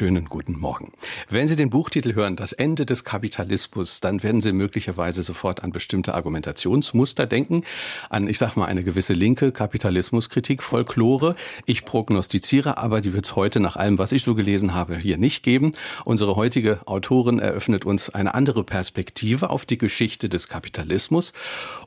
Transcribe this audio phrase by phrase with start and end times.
[0.00, 0.92] Schönen guten Morgen.
[1.28, 5.72] Wenn Sie den Buchtitel hören, Das Ende des Kapitalismus, dann werden Sie möglicherweise sofort an
[5.72, 7.64] bestimmte Argumentationsmuster denken,
[8.08, 11.36] an, ich sag mal, eine gewisse linke Kapitalismuskritik, Folklore.
[11.66, 15.18] Ich prognostiziere aber, die wird es heute nach allem, was ich so gelesen habe, hier
[15.18, 15.72] nicht geben.
[16.06, 21.34] Unsere heutige Autorin eröffnet uns eine andere Perspektive auf die Geschichte des Kapitalismus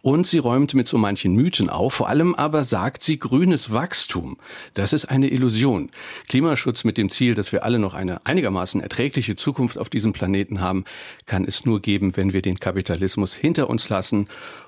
[0.04, 1.96] und sie räumt mit so manchen Mythen auf.
[1.96, 4.38] Vor allem aber sagt sie grünes Wachstum.
[4.76, 5.90] Das ist eine Illusion.
[6.30, 10.60] Klimaschutz mit dem Ziel, dass wir alle noch eine einigermaßen erträgliche Zukunft auf diesem Planeten
[10.60, 10.84] haben,
[11.26, 14.28] kann es nur geben, wenn wir den Kapitalismus hinter uns lassen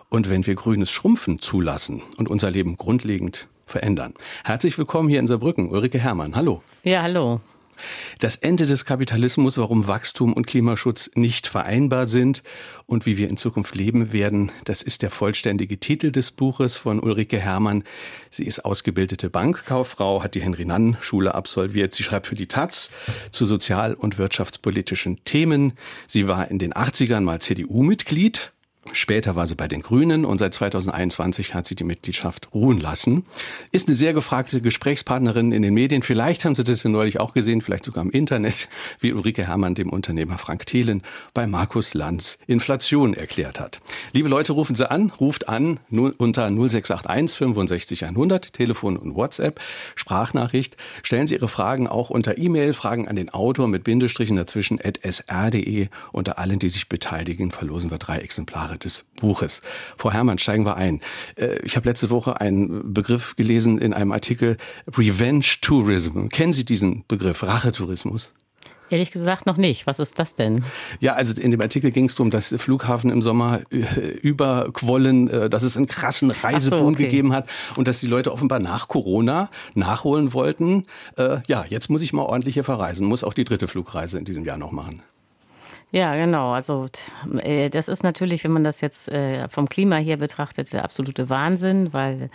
[0.10, 4.14] und wenn wir grünes Schrumpfen zulassen und unser Leben grundlegend verändern.
[4.44, 6.36] Herzlich willkommen hier in Saarbrücken, Ulrike Herrmann.
[6.36, 6.64] Hallo.
[6.84, 7.42] Ja, hallo.
[8.20, 12.44] Das Ende des Kapitalismus, warum Wachstum und Klimaschutz nicht vereinbar sind
[12.86, 17.00] und wie wir in Zukunft leben werden, das ist der vollständige Titel des Buches von
[17.00, 17.84] Ulrike Herrmann.
[18.30, 21.94] Sie ist ausgebildete Bankkauffrau, hat die Henry-Nann-Schule absolviert.
[21.94, 22.92] Sie schreibt für die Taz
[23.32, 25.74] zu sozial- und wirtschaftspolitischen Themen.
[26.08, 28.52] Sie war in den 80ern mal CDU-Mitglied
[28.92, 33.26] Später war sie bei den Grünen und seit 2021 hat sie die Mitgliedschaft ruhen lassen.
[33.72, 36.02] Ist eine sehr gefragte Gesprächspartnerin in den Medien.
[36.04, 38.70] Vielleicht haben Sie das ja neulich auch gesehen, vielleicht sogar im Internet,
[39.00, 41.02] wie Ulrike Herrmann dem Unternehmer Frank Thelen
[41.34, 43.82] bei Markus Lanz Inflation erklärt hat.
[44.14, 45.80] Liebe Leute, rufen Sie an, ruft an
[46.18, 49.60] unter 0681 65 100, Telefon und WhatsApp,
[49.96, 50.78] Sprachnachricht.
[51.02, 55.00] Stellen Sie Ihre Fragen auch unter E-Mail, Fragen an den Autor mit Bindestrichen dazwischen at
[55.04, 55.88] sr.de.
[56.12, 59.62] Unter allen, die sich beteiligen, verlosen wir drei Exemplare des Buches.
[59.98, 61.02] Frau Herrmann, steigen wir ein.
[61.36, 64.58] Äh, ich habe letzte Woche einen Begriff gelesen in einem Artikel
[64.98, 66.28] Revenge Tourism.
[66.30, 68.34] Kennen Sie diesen Begriff Rachetourismus?
[68.92, 69.88] Ehrlich gesagt noch nicht.
[69.88, 70.64] Was ist das denn?
[71.00, 73.80] Ja, also in dem Artikel ging es darum, dass Flughafen im Sommer äh,
[74.22, 77.06] überquollen, äh, dass es einen krassen Reiseboom so, okay.
[77.06, 80.84] gegeben hat und dass die Leute offenbar nach Corona nachholen wollten.
[81.18, 84.46] ja, jetzt muss ich mal ordentlich hier verreisen, muss auch die dritte Flugreise in diesem
[84.46, 85.02] Jahr noch machen.
[85.96, 86.52] Ja, genau.
[86.52, 86.88] Also
[87.42, 91.30] äh, das ist natürlich, wenn man das jetzt äh, vom Klima her betrachtet, der absolute
[91.30, 92.30] Wahnsinn, weil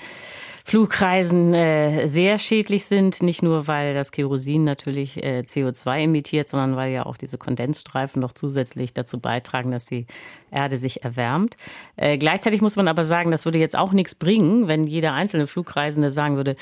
[0.64, 6.90] Flugreisen äh, sehr schädlich sind, nicht nur weil das Kerosin natürlich CO2 emittiert, sondern weil
[6.90, 10.06] ja auch diese Kondensstreifen noch zusätzlich dazu beitragen, dass die
[10.50, 11.56] Erde sich erwärmt.
[11.96, 16.12] gleichzeitig muss man aber sagen, das würde jetzt auch nichts bringen, wenn jeder einzelne Flugreisende
[16.12, 16.56] sagen würde,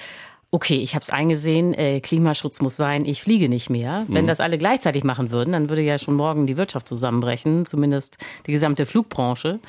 [0.51, 4.05] okay, ich habe es eingesehen, äh, Klimaschutz muss sein, ich fliege nicht mehr.
[4.09, 4.29] Wenn mhm.
[4.29, 8.17] das alle gleichzeitig machen würden, dann würde ja schon morgen die Wirtschaft zusammenbrechen, zumindest
[8.47, 9.61] die gesamte Flugbranche.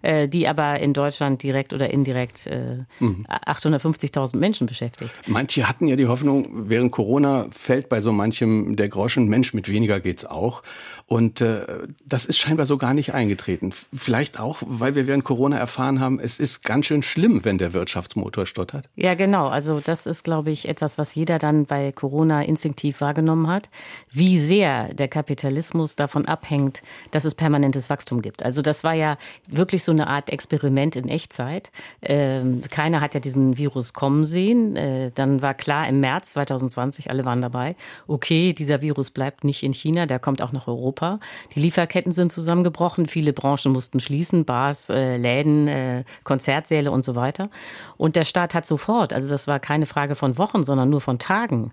[0.00, 3.24] Äh, die aber in Deutschland direkt oder indirekt äh, mhm.
[3.28, 5.10] 850.000 Menschen beschäftigt.
[5.26, 9.68] Manche hatten ja die Hoffnung, während Corona fällt bei so manchem der Groschen, Mensch, mit
[9.68, 10.62] weniger geht's auch.
[11.08, 11.64] Und äh,
[12.04, 13.72] das ist scheinbar so gar nicht eingetreten.
[13.94, 17.72] Vielleicht auch, weil wir während Corona erfahren haben, es ist ganz schön schlimm, wenn der
[17.72, 18.90] Wirtschaftsmotor stottert.
[18.94, 19.48] Ja, genau.
[19.48, 23.70] Also das ist, glaube ich, etwas, was jeder dann bei Corona instinktiv wahrgenommen hat,
[24.12, 28.42] wie sehr der Kapitalismus davon abhängt, dass es permanentes Wachstum gibt.
[28.42, 31.70] Also das war ja wirklich so eine Art Experiment in Echtzeit.
[32.02, 34.76] Ähm, keiner hat ja diesen Virus kommen sehen.
[34.76, 37.76] Äh, dann war klar im März 2020, alle waren dabei,
[38.06, 40.97] okay, dieser Virus bleibt nicht in China, der kommt auch nach Europa.
[40.98, 41.20] Europa.
[41.54, 47.14] Die Lieferketten sind zusammengebrochen, viele Branchen mussten schließen, Bars, äh, Läden, äh, Konzertsäle und so
[47.14, 47.50] weiter.
[47.96, 51.18] Und der Staat hat sofort, also das war keine Frage von Wochen, sondern nur von
[51.18, 51.72] Tagen,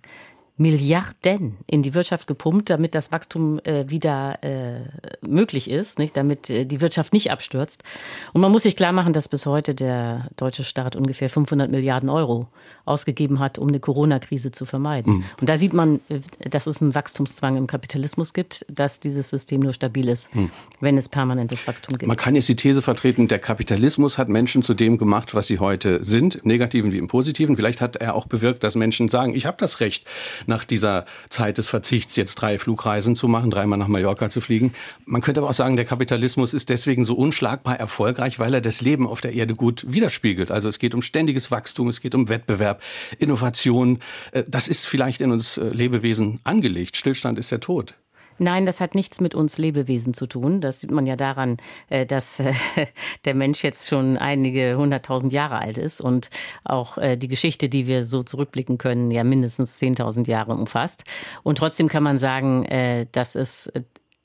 [0.58, 4.80] Milliarden in die Wirtschaft gepumpt, damit das Wachstum äh, wieder äh,
[5.28, 6.16] möglich ist, nicht?
[6.16, 7.84] damit äh, die Wirtschaft nicht abstürzt.
[8.32, 12.10] Und man muss sich klar machen, dass bis heute der deutsche Staat ungefähr 500 Milliarden
[12.10, 12.48] Euro
[12.86, 15.16] ausgegeben hat, um eine Corona-Krise zu vermeiden.
[15.16, 15.24] Mhm.
[15.42, 19.60] Und da sieht man, äh, dass es einen Wachstumszwang im Kapitalismus gibt, dass dieses System
[19.60, 20.52] nur stabil ist, mhm.
[20.80, 22.08] wenn es permanentes Wachstum gibt.
[22.08, 25.60] Man kann jetzt die These vertreten, der Kapitalismus hat Menschen zu dem gemacht, was sie
[25.60, 27.58] heute sind, im Negativen wie im Positiven.
[27.58, 30.08] Vielleicht hat er auch bewirkt, dass Menschen sagen, ich habe das Recht
[30.48, 34.74] nach dieser Zeit des Verzichts jetzt drei Flugreisen zu machen, dreimal nach Mallorca zu fliegen.
[35.06, 38.82] Man könnte aber auch sagen, der Kapitalismus ist deswegen so unschlagbar erfolgreich, weil er das
[38.82, 40.52] Leben auf der Erde gut widerspiegelt.
[40.52, 42.82] Also es geht um ständiges Wachstum, es geht um Wettbewerb,
[43.20, 44.00] Innovation.
[44.32, 46.98] Äh, das ist vielleicht in uns äh, Lebewesen angelegt.
[46.98, 47.96] Stillstand ist der Tod.
[48.38, 50.62] Nein, das hat nichts mit uns Lebewesen zu tun.
[50.62, 51.58] Das sieht man ja daran,
[51.90, 52.54] äh, dass äh,
[53.26, 56.30] der Mensch jetzt schon einige hunderttausend Jahre alt ist und
[56.64, 61.04] auch äh, die Geschichte, die wir so zurückblicken können, ja mindestens zehntausend Jahre umfasst.
[61.44, 62.66] Und trotzdem kann man sagen,
[63.12, 63.72] dass es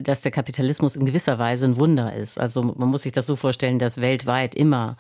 [0.00, 2.40] dass der Kapitalismus in gewisser Weise ein Wunder ist.
[2.40, 4.96] Also man muss sich das so vorstellen, dass weltweit immer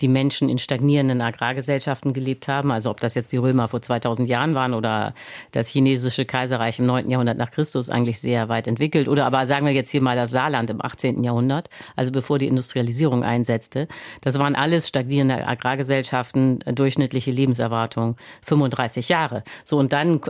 [0.00, 2.72] die Menschen in stagnierenden Agrargesellschaften gelebt haben.
[2.72, 5.14] Also ob das jetzt die Römer vor 2000 Jahren waren oder
[5.52, 7.08] das chinesische Kaiserreich im 9.
[7.10, 9.08] Jahrhundert nach Christus eigentlich sehr weit entwickelt.
[9.08, 11.22] Oder aber sagen wir jetzt hier mal das Saarland im 18.
[11.22, 13.86] Jahrhundert, also bevor die Industrialisierung einsetzte.
[14.20, 19.44] Das waren alles stagnierende Agrargesellschaften, durchschnittliche Lebenserwartung 35 Jahre.
[19.64, 20.20] So und dann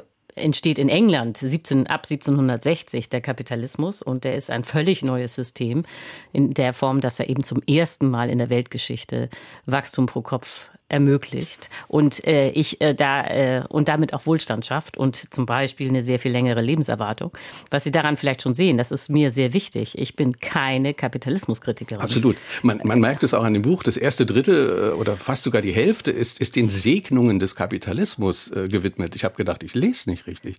[0.41, 5.85] entsteht in England 17, ab 1760 der Kapitalismus und der ist ein völlig neues System
[6.33, 9.29] in der Form, dass er eben zum ersten Mal in der Weltgeschichte
[9.67, 14.97] Wachstum pro Kopf ermöglicht und äh, ich äh, da äh, und damit auch Wohlstand schafft
[14.97, 17.33] und zum Beispiel eine sehr viel längere Lebenserwartung.
[17.71, 19.97] Was Sie daran vielleicht schon sehen, das ist mir sehr wichtig.
[19.99, 22.03] Ich bin keine Kapitalismuskritikerin.
[22.03, 22.37] Absolut.
[22.63, 23.83] Man, man merkt es auch an dem Buch.
[23.83, 28.51] Das erste Drittel äh, oder fast sogar die Hälfte ist, ist den Segnungen des Kapitalismus
[28.51, 29.15] äh, gewidmet.
[29.17, 30.57] Ich habe gedacht, ich lese nicht richtig.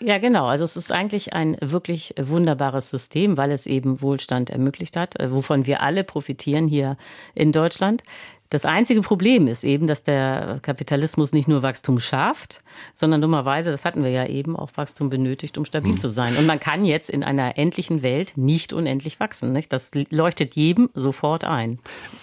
[0.00, 0.46] Ja, genau.
[0.46, 5.32] Also es ist eigentlich ein wirklich wunderbares System, weil es eben Wohlstand ermöglicht hat, äh,
[5.32, 6.96] wovon wir alle profitieren hier
[7.34, 8.02] in Deutschland.
[8.54, 12.60] Das einzige Problem ist eben, dass der Kapitalismus nicht nur Wachstum schafft,
[12.94, 15.96] sondern dummerweise, das hatten wir ja eben, auch Wachstum benötigt, um stabil mhm.
[15.96, 16.36] zu sein.
[16.36, 19.52] Und man kann jetzt in einer endlichen Welt nicht unendlich wachsen.
[19.52, 19.72] Nicht?
[19.72, 21.80] Das leuchtet jedem sofort ein.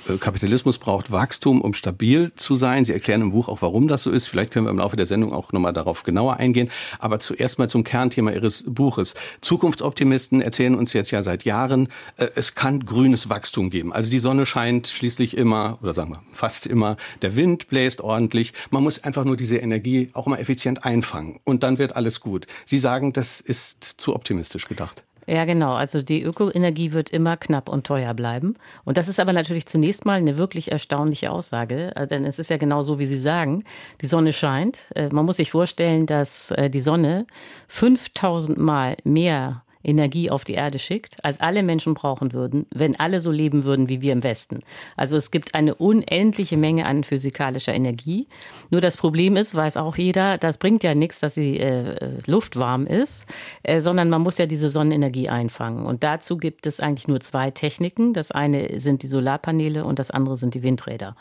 [0.08, 2.86] Äh, Kapitalismus braucht Wachstum, um stabil zu sein.
[2.86, 4.28] Sie erklären im Buch auch, warum das so ist.
[4.28, 6.72] Vielleicht können wir im Laufe der Sendung auch nochmal darauf genauer eingehen.
[7.00, 9.16] Aber zuerst mal zum Kernthema Ihres Buches.
[9.42, 13.92] Zukunftsoptimisten erzählen uns jetzt ja seit Jahren, äh, es kann grünes Wachstum geben.
[13.92, 16.98] Also die Sonne scheint schließlich immer, oder sagen wir fast immer.
[17.22, 18.54] Der Wind bläst ordentlich.
[18.70, 21.40] Man muss einfach nur diese Energie auch mal effizient einfangen.
[21.44, 22.48] Und dann wird alles gut.
[22.66, 25.04] Sie sagen, das ist zu optimistisch gedacht.
[25.28, 25.74] Ja, genau.
[25.74, 28.56] Also die Ökoenergie wird immer knapp und teuer bleiben.
[28.84, 32.50] Und das ist aber natürlich zunächst mal eine wirklich erstaunliche Aussage, äh, denn es ist
[32.50, 33.64] ja genau so, wie Sie sagen.
[34.02, 34.88] Die Sonne scheint.
[34.96, 37.28] Äh, man muss sich vorstellen, dass äh, die Sonne
[37.68, 43.22] 5000 Mal mehr Energie auf die Erde schickt, als alle Menschen brauchen würden, wenn alle
[43.22, 44.60] so leben würden wie wir im Westen.
[44.96, 48.28] Also es gibt eine unendliche Menge an physikalischer Energie.
[48.70, 52.58] Nur das Problem ist, weiß auch jeder, das bringt ja nichts, dass die äh, Luft
[52.58, 53.26] warm ist,
[53.64, 55.86] äh, sondern man muss ja diese Sonnenenergie einfangen.
[55.86, 58.14] Und dazu gibt es eigentlich nur zwei Techniken.
[58.14, 61.16] Das eine sind die Solarpaneele und das andere sind die Windräder.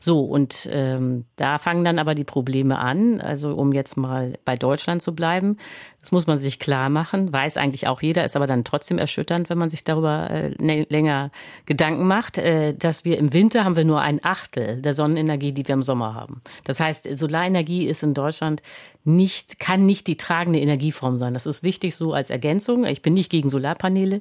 [0.00, 3.20] So, und ähm, da fangen dann aber die Probleme an.
[3.20, 5.56] Also um jetzt mal bei Deutschland zu bleiben,
[6.00, 9.50] das muss man sich klar machen, weiß eigentlich auch jeder, ist aber dann trotzdem erschütternd,
[9.50, 11.30] wenn man sich darüber äh, länger
[11.66, 15.66] Gedanken macht, äh, dass wir im Winter haben wir nur ein Achtel der Sonnenenergie, die
[15.66, 16.40] wir im Sommer haben.
[16.64, 18.62] Das heißt, Solarenergie ist in Deutschland
[19.04, 21.34] nicht, kann nicht die tragende Energieform sein.
[21.34, 22.84] Das ist wichtig so als Ergänzung.
[22.84, 24.20] Ich bin nicht gegen Solarpaneele,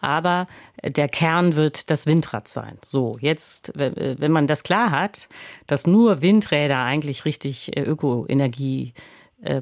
[0.00, 0.46] aber
[0.82, 2.78] der Kern wird das Windrad sein.
[2.84, 5.28] So, jetzt, wenn man das klar hat,
[5.66, 9.00] dass nur Windräder eigentlich richtig äh, Ökoenergie äh,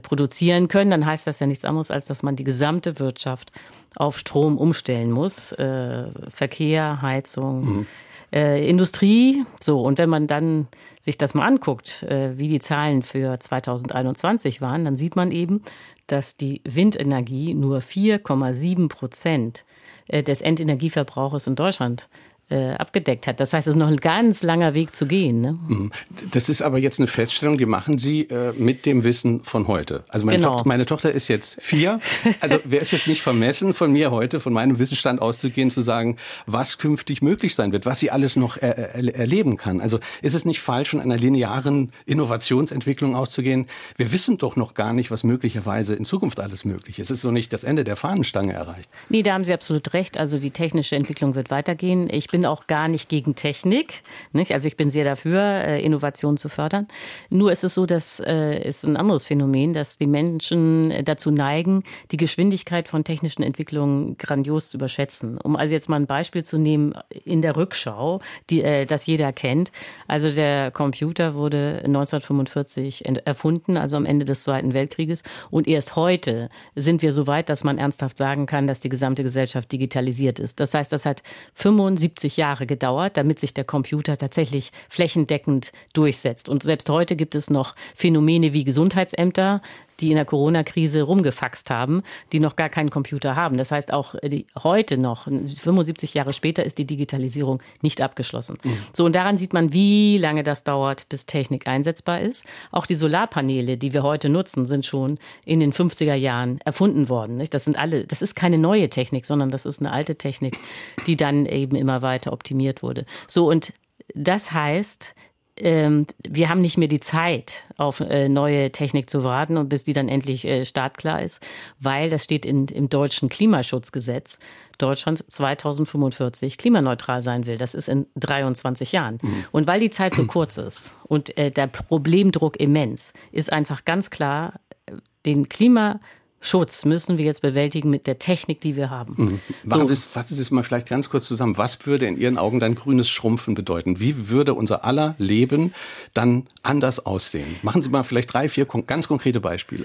[0.03, 3.53] produzieren können, dann heißt das ja nichts anderes, als dass man die gesamte Wirtschaft
[3.97, 5.53] auf Strom umstellen muss.
[5.53, 7.87] Äh, Verkehr, Heizung, mhm.
[8.33, 9.45] äh, Industrie.
[9.61, 10.69] So, und wenn man dann
[11.01, 15.63] sich das mal anguckt, äh, wie die Zahlen für 2021 waren, dann sieht man eben,
[16.07, 19.65] dass die Windenergie nur 4,7 Prozent
[20.09, 23.41] äh, des Endenergieverbrauches in Deutschland äh, abgedeckt hat.
[23.41, 25.41] Das heißt, es ist noch ein ganz langer Weg zu gehen.
[25.41, 25.59] Ne?
[25.67, 25.93] Mhm.
[26.33, 30.05] Das ist aber jetzt eine Feststellung, die machen Sie äh, mit dem Wissen von heute.
[30.09, 30.53] Also meine, genau.
[30.53, 32.01] Tochter, meine Tochter ist jetzt vier.
[32.41, 36.17] Also wäre es jetzt nicht vermessen von mir heute, von meinem Wissensstand auszugehen, zu sagen,
[36.47, 39.81] was künftig möglich sein wird, was sie alles noch er er erleben kann.
[39.81, 43.67] Also ist es nicht falsch, von einer linearen Innovationsentwicklung auszugehen?
[43.97, 47.11] Wir wissen doch noch gar nicht, was möglicherweise in Zukunft alles möglich ist.
[47.11, 48.89] Es ist so nicht das Ende der Fahnenstange erreicht.
[49.09, 50.19] Nee, da haben Sie absolut recht.
[50.19, 52.09] Also die technische Entwicklung wird weitergehen.
[52.11, 54.03] Ich bin bin auch gar nicht gegen Technik.
[54.33, 54.53] Nicht?
[54.53, 56.87] Also ich bin sehr dafür, äh, Innovation zu fördern.
[57.31, 61.83] Nur ist es so, dass äh, ist ein anderes Phänomen, dass die Menschen dazu neigen,
[62.13, 65.37] die Geschwindigkeit von technischen Entwicklungen grandios zu überschätzen.
[65.41, 69.33] Um also jetzt mal ein Beispiel zu nehmen in der Rückschau, die, äh, das jeder
[69.33, 69.73] kennt.
[70.07, 75.25] Also der Computer wurde 1945 erfunden, also am Ende des Zweiten Weltkrieges.
[75.51, 79.25] Und erst heute sind wir so weit, dass man ernsthaft sagen kann, dass die gesamte
[79.25, 80.61] Gesellschaft digitalisiert ist.
[80.61, 86.49] Das heißt, das hat 75 50 Jahre gedauert, damit sich der Computer tatsächlich flächendeckend durchsetzt.
[86.49, 89.63] Und selbst heute gibt es noch Phänomene wie Gesundheitsämter,
[90.01, 92.03] die in der Corona-Krise rumgefaxt haben,
[92.33, 93.57] die noch gar keinen Computer haben.
[93.57, 98.59] Das heißt, auch die, heute noch, 75 Jahre später, ist die Digitalisierung nicht abgeschlossen.
[98.63, 98.79] Mhm.
[98.93, 102.45] So, und daran sieht man, wie lange das dauert, bis Technik einsetzbar ist.
[102.71, 107.37] Auch die Solarpaneele, die wir heute nutzen, sind schon in den 50er Jahren erfunden worden.
[107.37, 107.55] Nicht?
[107.55, 110.59] Das sind alle, das ist keine neue Technik, sondern das ist eine alte Technik,
[111.07, 113.05] die dann eben immer weiter optimiert wurde.
[113.27, 113.73] So, und
[114.15, 115.15] das heißt,
[115.61, 119.85] ähm, wir haben nicht mehr die Zeit, auf äh, neue Technik zu warten und bis
[119.85, 121.45] die dann endlich äh, startklar ist,
[121.79, 124.39] weil das steht in, im deutschen Klimaschutzgesetz,
[124.79, 127.59] Deutschland 2045 klimaneutral sein will.
[127.59, 129.19] Das ist in 23 Jahren.
[129.21, 129.45] Mhm.
[129.53, 134.11] Und weil die Zeit so kurz ist und äh, der Problemdruck immens, ist einfach ganz
[134.11, 134.93] klar, äh,
[135.27, 136.01] den Klima
[136.41, 139.15] Schutz müssen wir jetzt bewältigen mit der Technik, die wir haben.
[139.17, 139.41] Mhm.
[139.65, 139.87] Machen so.
[139.89, 141.59] Sie es, fassen Sie es mal vielleicht ganz kurz zusammen.
[141.59, 143.99] Was würde in Ihren Augen dann grünes Schrumpfen bedeuten?
[143.99, 145.75] Wie würde unser aller Leben
[146.15, 147.57] dann anders aussehen?
[147.63, 149.85] Machen Sie mal vielleicht drei, vier ganz konkrete Beispiele.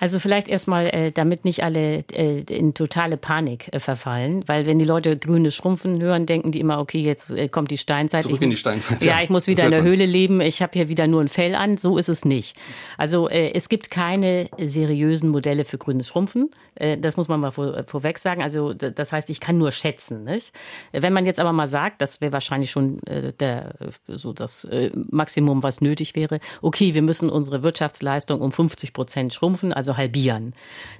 [0.00, 4.78] Also vielleicht erstmal, äh, damit nicht alle äh, in totale Panik äh, verfallen, weil wenn
[4.78, 8.22] die Leute grünes Schrumpfen hören, denken die immer, okay, jetzt äh, kommt die Steinzeit.
[8.22, 9.04] Zurück ich, in die Steinzeit.
[9.04, 11.28] Ja, ja ich muss wieder in der Höhle leben, ich habe hier wieder nur ein
[11.28, 11.76] Fell an.
[11.76, 12.56] So ist es nicht.
[12.96, 16.50] Also äh, es gibt keine seriösen Modelle für grünes Schrumpfen.
[16.76, 18.42] Äh, das muss man mal vor, äh, vorweg sagen.
[18.42, 20.24] Also das heißt, ich kann nur schätzen.
[20.24, 20.52] Nicht?
[20.92, 23.74] Wenn man jetzt aber mal sagt, das wäre wahrscheinlich schon äh, der,
[24.06, 26.40] so das äh, Maximum, was nötig wäre.
[26.62, 30.52] Okay, wir müssen unsere Wirtschaftsleistung um 50 Prozent schrumpfen, also also halbieren.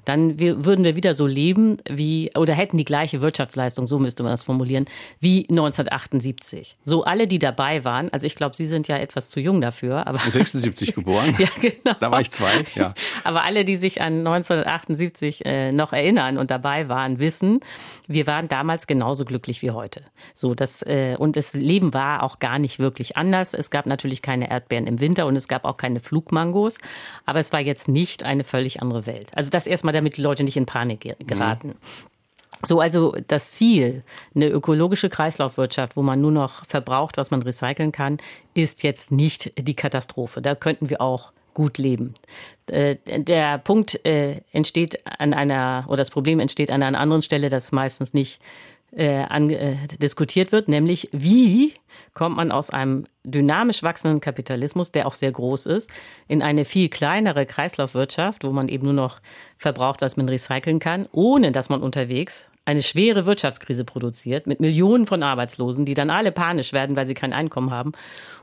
[0.05, 4.23] Dann wir, würden wir wieder so leben wie, oder hätten die gleiche Wirtschaftsleistung, so müsste
[4.23, 4.87] man das formulieren,
[5.21, 6.77] wie 1978.
[6.85, 10.07] So alle, die dabei waren, also ich glaube, Sie sind ja etwas zu jung dafür.
[10.07, 11.37] Aber 76 geboren.
[11.39, 11.97] ja, genau.
[12.01, 12.95] Da war ich zwei, ja.
[13.25, 17.61] Aber alle, die sich an 1978 äh, noch erinnern und dabei waren, wissen,
[18.07, 20.03] wir waren damals genauso glücklich wie heute.
[20.35, 23.55] So, das, äh, und das Leben war auch gar nicht wirklich anders.
[23.55, 26.79] Es gab natürlich keine Erdbeeren im Winter und es gab auch keine Flugmangos.
[27.27, 29.29] Aber es war jetzt nicht eine völlig andere Welt.
[29.35, 31.69] Also das erstmal, damit die Leute nicht in Panik geraten.
[31.69, 31.75] Mhm.
[32.67, 34.03] So, also das Ziel,
[34.35, 38.19] eine ökologische Kreislaufwirtschaft, wo man nur noch verbraucht, was man recyceln kann,
[38.53, 40.43] ist jetzt nicht die Katastrophe.
[40.43, 42.15] Da könnten wir auch gut leben.
[42.67, 47.49] Äh, der Punkt äh, entsteht an einer, oder das Problem entsteht an einer anderen Stelle,
[47.49, 48.41] das meistens nicht
[48.93, 51.75] äh, an, äh, diskutiert wird, nämlich wie
[52.15, 55.91] kommt man aus einem dynamisch wachsenden Kapitalismus, der auch sehr groß ist,
[56.29, 59.21] in eine viel kleinere Kreislaufwirtschaft, wo man eben nur noch
[59.57, 65.07] verbraucht, was man recyceln kann, ohne dass man unterwegs eine schwere Wirtschaftskrise produziert mit Millionen
[65.07, 67.93] von Arbeitslosen, die dann alle panisch werden, weil sie kein Einkommen haben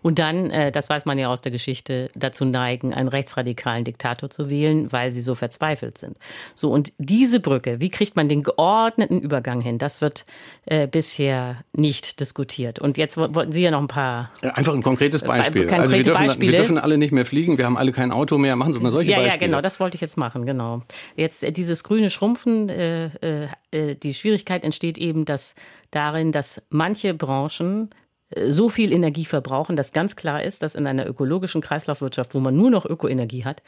[0.01, 4.29] und dann, äh, das weiß man ja aus der Geschichte, dazu neigen, einen rechtsradikalen Diktator
[4.29, 6.17] zu wählen, weil sie so verzweifelt sind.
[6.55, 9.77] So und diese Brücke, wie kriegt man den geordneten Übergang hin?
[9.77, 10.25] Das wird
[10.65, 12.79] äh, bisher nicht diskutiert.
[12.79, 15.63] Und jetzt wollten Sie ja noch ein paar einfach ein konkretes äh, Beispiel.
[15.63, 16.51] Konkrete also wir dürfen, Beispiele.
[16.51, 18.55] wir dürfen alle nicht mehr fliegen, wir haben alle kein Auto mehr.
[18.55, 19.41] Machen Sie mal solche ja, Beispiele.
[19.41, 20.45] Ja, genau, das wollte ich jetzt machen.
[20.45, 20.81] Genau.
[21.15, 22.69] Jetzt äh, dieses grüne Schrumpfen.
[22.69, 25.55] Äh, äh, die Schwierigkeit entsteht eben, dass
[25.91, 27.89] darin, dass manche Branchen
[28.29, 32.39] äh, so viel Energie verbrauchen, dass ganz klar ist, dass in einer ökologischen Kreislaufwirtschaft, wo
[32.39, 33.61] man nur noch Ökoenergie hat,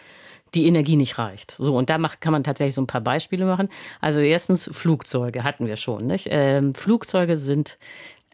[0.56, 1.52] die Energie nicht reicht.
[1.52, 3.70] So, und da macht, kann man tatsächlich so ein paar Beispiele machen.
[4.02, 6.08] Also erstens Flugzeuge hatten wir schon.
[6.08, 6.28] Nicht?
[6.32, 7.78] Ähm, Flugzeuge sind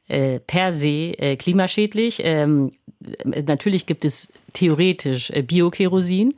[0.08, 2.22] äh, per se äh, klimaschädlich.
[2.24, 2.72] Ähm,
[3.26, 6.36] natürlich gibt es theoretisch äh, Biokerosin.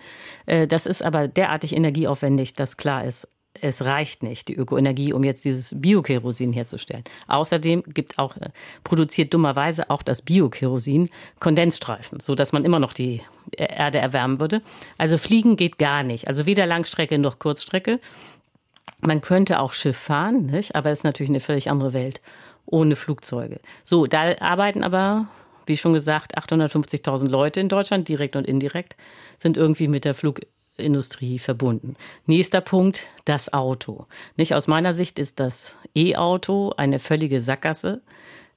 [0.70, 3.28] Das ist aber derartig energieaufwendig, dass klar ist,
[3.62, 7.04] es reicht nicht, die Ökoenergie, um jetzt dieses Biokerosin herzustellen.
[7.28, 8.50] Außerdem gibt auch, äh,
[8.84, 11.10] produziert dummerweise auch das Biokerosin
[11.40, 13.22] Kondensstreifen, so dass man immer noch die
[13.58, 14.62] Erde erwärmen würde.
[14.98, 16.28] Also fliegen geht gar nicht.
[16.28, 18.00] Also weder Langstrecke noch Kurzstrecke.
[19.02, 20.76] Man könnte auch Schiff fahren, nicht?
[20.76, 22.22] aber es ist natürlich eine völlig andere Welt
[22.66, 23.60] ohne Flugzeuge.
[23.84, 25.28] So, da arbeiten aber
[25.68, 28.96] wie schon gesagt, 850.000 Leute in Deutschland, direkt und indirekt,
[29.38, 30.40] sind irgendwie mit der Flug
[30.78, 31.96] Industrie verbunden.
[32.26, 34.06] Nächster Punkt, das Auto.
[34.36, 38.02] Nicht aus meiner Sicht ist das E-Auto eine völlige Sackgasse,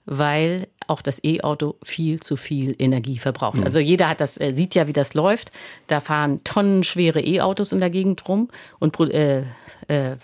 [0.07, 3.59] weil auch das E-Auto viel zu viel Energie verbraucht.
[3.59, 3.65] Mhm.
[3.65, 5.53] Also jeder hat das, äh, sieht ja, wie das läuft.
[5.87, 8.49] Da fahren tonnenschwere E-Autos in der Gegend rum
[8.81, 9.45] und äh,
[9.89, 10.17] äh,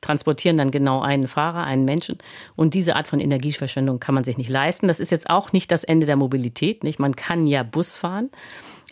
[0.00, 2.18] transportieren dann genau einen Fahrer, einen Menschen.
[2.54, 4.88] Und diese Art von Energieverschwendung kann man sich nicht leisten.
[4.88, 6.84] Das ist jetzt auch nicht das Ende der Mobilität.
[6.84, 7.00] Nicht?
[7.00, 8.30] Man kann ja Bus fahren.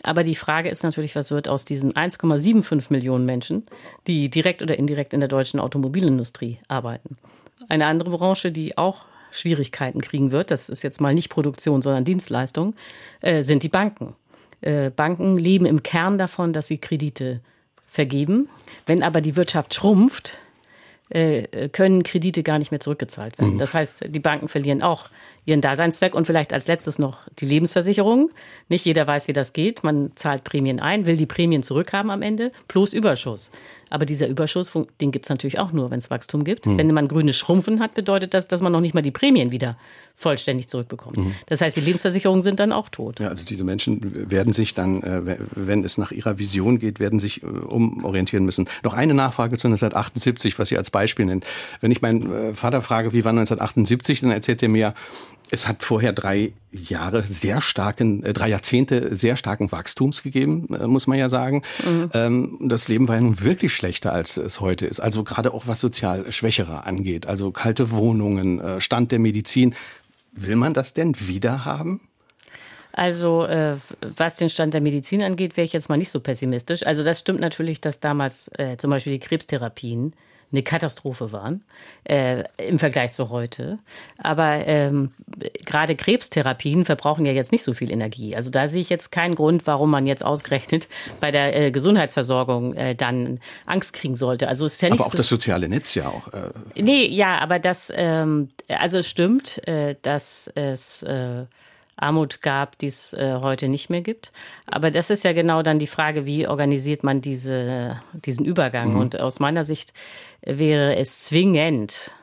[0.03, 3.63] Aber die Frage ist natürlich, was wird aus diesen 1,75 Millionen Menschen,
[4.05, 7.17] die direkt oder indirekt in der deutschen Automobilindustrie arbeiten?
[7.69, 12.05] Eine andere Branche, die auch Schwierigkeiten kriegen wird, das ist jetzt mal nicht Produktion, sondern
[12.05, 12.75] Dienstleistung,
[13.21, 14.15] äh, sind die Banken.
[14.61, 17.41] Äh, Banken leben im Kern davon, dass sie Kredite
[17.89, 18.49] vergeben.
[18.85, 20.37] Wenn aber die Wirtschaft schrumpft,
[21.09, 23.53] äh, können Kredite gar nicht mehr zurückgezahlt werden.
[23.53, 23.57] Mhm.
[23.59, 25.05] Das heißt, die Banken verlieren auch
[25.47, 28.31] ihren Daseinszweck und vielleicht als letztes noch die Lebensversicherung.
[28.67, 29.81] Nicht jeder weiß, wie das geht.
[29.81, 33.49] Man zahlt Prämien ein, will die Prämien zurückhaben am Ende, plus Überschuss.
[33.89, 36.65] Aber dieser Überschuss, den gibt es natürlich auch nur, wenn es Wachstum gibt.
[36.65, 36.77] Mhm.
[36.77, 39.77] Wenn man grünes Schrumpfen hat, bedeutet das, dass man noch nicht mal die Prämien wieder
[40.15, 41.15] vollständig zurückbekommt.
[41.15, 41.35] Mhm.
[41.45, 43.21] Das heißt, die Lebensversicherungen sind dann auch tot.
[43.21, 47.19] Ja, also diese Menschen werden sich dann, äh, wenn es nach ihrer Vision geht, werden
[47.19, 48.67] sich äh, umorientieren müssen.
[48.83, 51.43] Noch eine Nachfrage zu 1978, was Sie als Beispiel nennen.
[51.79, 54.93] Wenn ich meinen äh, Vater frage, wie war 1978, dann erzählt er mir,
[55.49, 60.87] Es hat vorher drei Jahre sehr starken, äh, drei Jahrzehnte sehr starken Wachstums gegeben, äh,
[60.87, 61.63] muss man ja sagen.
[61.85, 62.11] Mhm.
[62.13, 64.99] Ähm, das Leben war ja nun wirklich schlechter, als es heute ist.
[64.99, 67.27] Also gerade auch was sozial Schwächere angeht.
[67.27, 69.75] Also kalte Wohnungen, äh, Stand der Medizin.
[70.33, 72.01] Will man das denn wieder haben?
[72.91, 73.75] Also äh,
[74.15, 76.85] was den Stand der Medizin angeht, wäre ich jetzt mal nicht so pessimistisch.
[76.85, 80.13] Also das stimmt natürlich, dass damals äh, zum Beispiel die Krebstherapien
[80.51, 81.63] eine Katastrophe waren
[82.05, 83.79] äh, im Vergleich zu heute.
[84.17, 85.11] Aber ähm,
[85.65, 88.35] gerade Krebstherapien verbrauchen ja jetzt nicht so viel Energie.
[88.35, 90.87] Also da sehe ich jetzt keinen Grund, warum man jetzt ausgerechnet
[91.19, 94.47] bei der äh, Gesundheitsversorgung äh, dann Angst kriegen sollte.
[94.47, 96.27] Also ist ja nicht aber auch so das soziale Netz ja auch.
[96.33, 101.45] Äh nee, ja, aber das, ähm, also es stimmt, äh, dass es äh,
[101.97, 104.31] Armut gab, die es äh, heute nicht mehr gibt.
[104.65, 108.93] Aber das ist ja genau dann die Frage, wie organisiert man diese, diesen Übergang?
[108.93, 108.99] Mhm.
[108.99, 109.93] Und aus meiner Sicht
[110.41, 112.13] wäre es zwingend,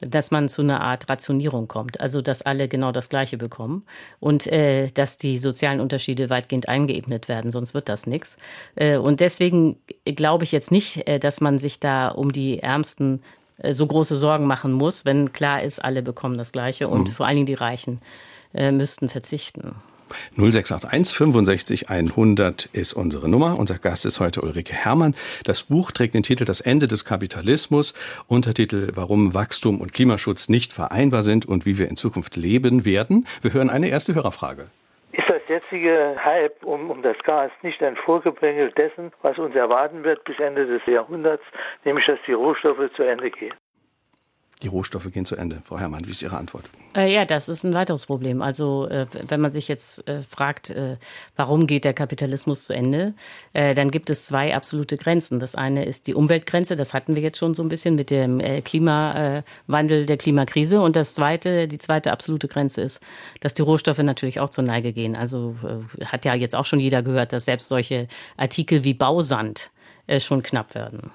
[0.00, 3.84] dass man zu einer Art Rationierung kommt, also dass alle genau das Gleiche bekommen
[4.20, 8.36] und äh, dass die sozialen Unterschiede weitgehend eingeebnet werden, sonst wird das nichts.
[8.74, 13.22] Äh, und deswegen glaube ich jetzt nicht, äh, dass man sich da um die Ärmsten
[13.58, 17.12] äh, so große Sorgen machen muss, wenn klar ist, alle bekommen das Gleiche und mhm.
[17.12, 18.00] vor allen Dingen die Reichen
[18.56, 19.76] äh, müssten verzichten.
[20.36, 23.58] 0681 65 100 ist unsere Nummer.
[23.58, 25.14] Unser Gast ist heute Ulrike Herrmann.
[25.44, 27.94] Das Buch trägt den Titel Das Ende des Kapitalismus,
[28.28, 33.26] Untertitel Warum Wachstum und Klimaschutz nicht vereinbar sind und wie wir in Zukunft leben werden.
[33.42, 34.70] Wir hören eine erste Hörerfrage.
[35.12, 40.04] Ist das jetzige Hype um, um das Gas nicht ein Vorgeplänkel dessen, was uns erwarten
[40.04, 41.42] wird bis Ende des Jahrhunderts,
[41.84, 43.54] nämlich dass die Rohstoffe zu Ende gehen?
[44.62, 45.60] Die Rohstoffe gehen zu Ende.
[45.64, 46.64] Frau Herrmann, wie ist Ihre Antwort?
[46.96, 48.40] Äh, ja, das ist ein weiteres Problem.
[48.40, 50.96] Also äh, wenn man sich jetzt äh, fragt, äh,
[51.36, 53.12] warum geht der Kapitalismus zu Ende,
[53.52, 55.40] äh, dann gibt es zwei absolute Grenzen.
[55.40, 58.40] Das eine ist die Umweltgrenze, das hatten wir jetzt schon so ein bisschen mit dem
[58.40, 60.80] äh, Klimawandel, der Klimakrise.
[60.80, 63.00] Und das zweite, die zweite absolute Grenze ist,
[63.40, 65.16] dass die Rohstoffe natürlich auch zur Neige gehen.
[65.16, 65.54] Also
[66.06, 68.08] hat ja jetzt auch schon jeder gehört, dass selbst solche
[68.38, 69.70] Artikel wie Bausand
[70.18, 71.10] schon knapp werden.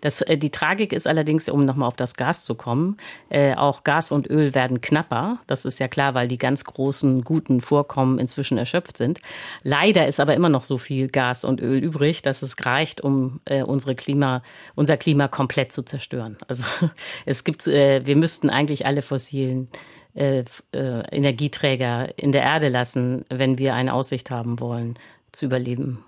[0.00, 2.96] Das, äh, die Tragik ist allerdings, um nochmal auf das Gas zu kommen,
[3.28, 5.38] äh, auch Gas und Öl werden knapper.
[5.46, 9.20] Das ist ja klar, weil die ganz großen, guten Vorkommen inzwischen erschöpft sind.
[9.62, 13.40] Leider ist aber immer noch so viel Gas und Öl übrig, dass es reicht, um
[13.44, 14.42] äh, unsere Klima,
[14.74, 16.36] unser Klima komplett zu zerstören.
[16.48, 16.64] Also
[17.26, 19.68] es gibt, äh, wir müssten eigentlich alle fossilen
[20.14, 24.94] äh, äh, Energieträger in der Erde lassen, wenn wir eine Aussicht haben wollen,
[25.32, 26.04] zu überleben.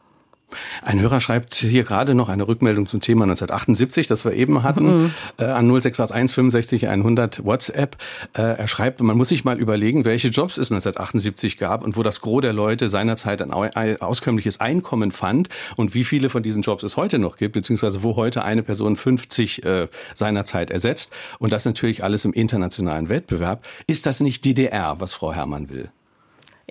[0.83, 5.05] Ein Hörer schreibt hier gerade noch eine Rückmeldung zum Thema 1978, das wir eben hatten,
[5.05, 5.11] mhm.
[5.39, 7.97] äh, an 0681 65 100 WhatsApp.
[8.35, 12.03] Äh, er schreibt, man muss sich mal überlegen, welche Jobs es 1978 gab und wo
[12.03, 16.83] das Gros der Leute seinerzeit ein auskömmliches Einkommen fand und wie viele von diesen Jobs
[16.83, 21.13] es heute noch gibt, beziehungsweise wo heute eine Person 50 äh, seinerzeit ersetzt.
[21.39, 23.67] Und das natürlich alles im internationalen Wettbewerb.
[23.87, 25.91] Ist das nicht DDR, was Frau Herrmann will?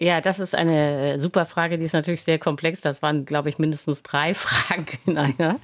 [0.02, 2.80] Ja, das ist eine äh, super Frage, die ist natürlich sehr komplex.
[2.80, 5.60] Das waren, glaube ich, mindestens drei Fragen in einer.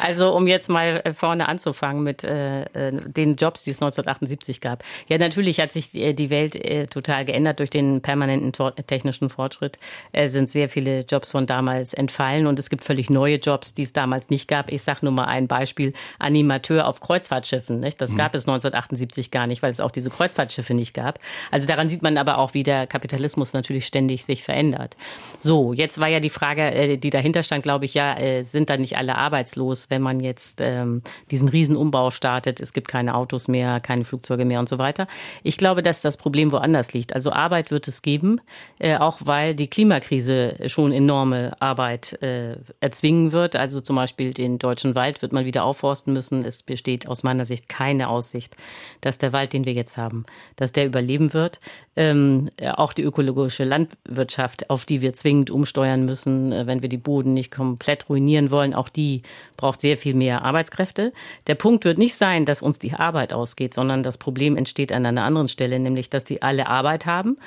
[0.00, 4.60] Also um jetzt mal äh, vorne anzufangen mit äh, äh den Jobs, die es 1978
[4.62, 4.82] gab.
[5.08, 8.52] Ja, natürlich hat sich die Welt äh, total geändert durch den permanenten
[8.86, 9.78] technischen Fortschritt.
[10.12, 13.82] Äh, sind sehr viele Jobs von damals entfallen und es gibt völlig neue Jobs, die
[13.82, 14.72] es damals nicht gab.
[14.72, 17.80] Ich sage nur mal ein Beispiel: Animateur auf Kreuzfahrtschiffen.
[17.80, 18.00] Nicht?
[18.00, 18.16] Das mhm.
[18.16, 21.18] gab es 1978 gar nicht, weil es auch diese Kreuzfahrtschiffe nicht gab.
[21.50, 24.96] Also daran sieht man aber auch, wie der Kapitalismus natürlich natürlich ständig sich verändert.
[25.40, 28.70] So, jetzt war ja die Frage, äh, die dahinter stand, glaube ich, ja, äh, sind
[28.70, 33.48] dann nicht alle arbeitslos, wenn man jetzt ähm, diesen Riesenumbau startet, es gibt keine Autos
[33.48, 35.08] mehr, keine Flugzeuge mehr und so weiter.
[35.42, 37.12] Ich glaube, dass das Problem woanders liegt.
[37.12, 38.40] Also Arbeit wird es geben,
[38.78, 43.56] äh, auch weil die Klimakrise schon enorme Arbeit äh, erzwingen wird.
[43.56, 46.44] Also zum Beispiel den deutschen Wald wird man wieder aufforsten müssen.
[46.44, 48.56] Es besteht aus meiner Sicht keine Aussicht,
[49.00, 50.24] dass der Wald, den wir jetzt haben,
[50.54, 51.58] dass der überleben wird.
[51.96, 56.96] Ähm, auch die ökologische Landwirtschaft, auf die wir zwingend umsteuern müssen, äh, wenn wir die
[56.96, 59.22] Boden nicht komplett ruinieren wollen, auch die
[59.56, 61.12] braucht sehr viel mehr Arbeitskräfte.
[61.46, 65.06] Der Punkt wird nicht sein, dass uns die Arbeit ausgeht, sondern das Problem entsteht an
[65.06, 67.38] einer anderen Stelle, nämlich dass die alle Arbeit haben,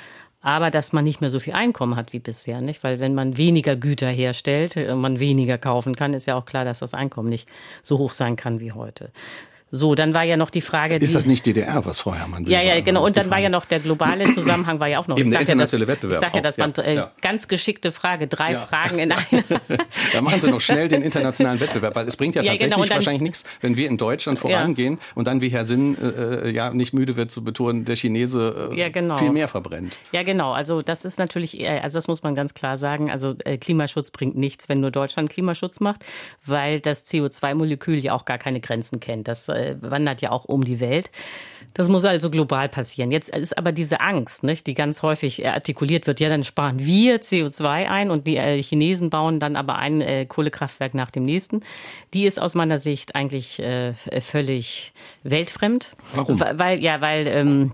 [0.42, 2.82] aber dass man nicht mehr so viel Einkommen hat wie bisher, nicht?
[2.82, 6.64] Weil wenn man weniger Güter herstellt, äh, man weniger kaufen kann, ist ja auch klar,
[6.64, 7.48] dass das Einkommen nicht
[7.82, 9.10] so hoch sein kann wie heute.
[9.72, 10.96] So, dann war ja noch die Frage.
[10.96, 12.52] Ist das nicht DDR, was Frau Herrmann will?
[12.52, 13.04] Ja, ja, genau.
[13.04, 15.16] Und dann war ja noch der globale Zusammenhang war ja auch noch.
[15.16, 16.14] Eben der internationale ja, Wettbewerb.
[16.14, 17.10] Ich sage ja, das war eine ja.
[17.22, 18.26] ganz geschickte Frage.
[18.26, 18.60] Drei ja.
[18.60, 19.60] Fragen in einer.
[20.12, 22.82] da machen Sie noch schnell den internationalen Wettbewerb, weil es bringt ja, tatsächlich genau.
[22.82, 26.50] dann, wahrscheinlich nichts, wenn wir in Deutschland vorangehen und dann wie Herr Sinn äh, äh,
[26.50, 29.18] ja nicht müde wird zu betonen, der Chinese äh, genau.
[29.18, 29.96] viel mehr verbrennt.
[30.10, 30.52] Ja, genau.
[30.52, 33.10] Also das ist natürlich, also das muss man ganz klar sagen.
[33.10, 36.04] Also äh, Klimaschutz bringt nichts, wenn nur Deutschland Klimaschutz macht,
[36.44, 39.28] weil das CO2-Molekül ja auch gar keine Grenzen kennt.
[39.28, 41.10] Das äh, wandert ja auch um die Welt.
[41.74, 43.12] Das muss also global passieren.
[43.12, 47.20] Jetzt ist aber diese Angst, nicht, die ganz häufig artikuliert wird, ja, dann sparen wir
[47.20, 51.60] CO2 ein und die äh, Chinesen bauen dann aber ein äh, Kohlekraftwerk nach dem nächsten.
[52.12, 54.92] Die ist aus meiner Sicht eigentlich äh, völlig
[55.22, 55.94] weltfremd.
[56.14, 56.40] Warum?
[56.40, 57.72] Weil, ja, weil ähm,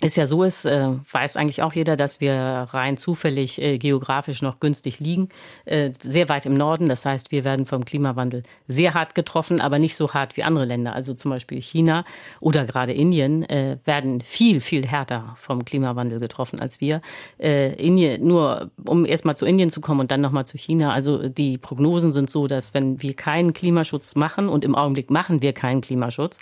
[0.00, 4.42] ist ja so ist, äh, weiß eigentlich auch jeder, dass wir rein zufällig äh, geografisch
[4.42, 5.28] noch günstig liegen,
[5.64, 6.88] äh, sehr weit im Norden.
[6.88, 10.66] Das heißt, wir werden vom Klimawandel sehr hart getroffen, aber nicht so hart wie andere
[10.66, 10.94] Länder.
[10.94, 12.04] Also zum Beispiel China
[12.40, 17.00] oder gerade Indien äh, werden viel, viel härter vom Klimawandel getroffen als wir.
[17.38, 20.92] Äh, Indien, nur um erstmal zu Indien zu kommen und dann nochmal zu China.
[20.92, 25.42] Also die Prognosen sind so, dass wenn wir keinen Klimaschutz machen und im Augenblick machen
[25.42, 26.38] wir keinen Klimaschutz,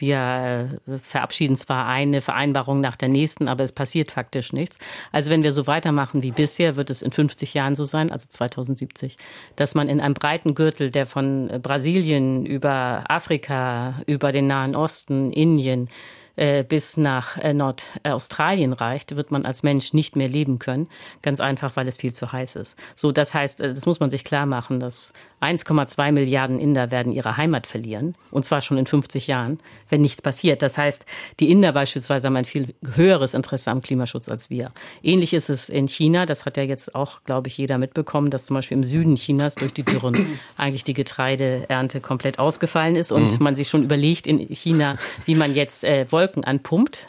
[0.00, 4.78] wir äh, verabschieden zwar eine Vereinbarung nach der nächsten, aber es passiert faktisch nichts.
[5.12, 8.26] Also wenn wir so weitermachen wie bisher, wird es in 50 Jahren so sein, also
[8.28, 9.16] 2070,
[9.56, 15.32] dass man in einem breiten Gürtel, der von Brasilien über Afrika, über den Nahen Osten,
[15.32, 15.88] Indien,
[16.40, 20.88] äh, bis nach äh, Nordaustralien reicht, wird man als Mensch nicht mehr leben können.
[21.20, 22.78] Ganz einfach, weil es viel zu heiß ist.
[22.94, 27.12] So, das heißt, äh, das muss man sich klar machen, dass 1,2 Milliarden Inder werden
[27.12, 28.14] ihre Heimat verlieren.
[28.30, 30.62] Und zwar schon in 50 Jahren, wenn nichts passiert.
[30.62, 31.04] Das heißt,
[31.38, 34.72] die Inder beispielsweise haben ein viel höheres Interesse am Klimaschutz als wir.
[35.02, 36.26] Ähnlich ist es in China.
[36.26, 39.54] Das hat ja jetzt auch, glaube ich, jeder mitbekommen, dass zum Beispiel im Süden Chinas
[39.56, 43.44] durch die Dürren eigentlich die Getreideernte komplett ausgefallen ist und mhm.
[43.44, 47.08] man sich schon überlegt in China, wie man jetzt äh, Wolken Wolken anpumpt,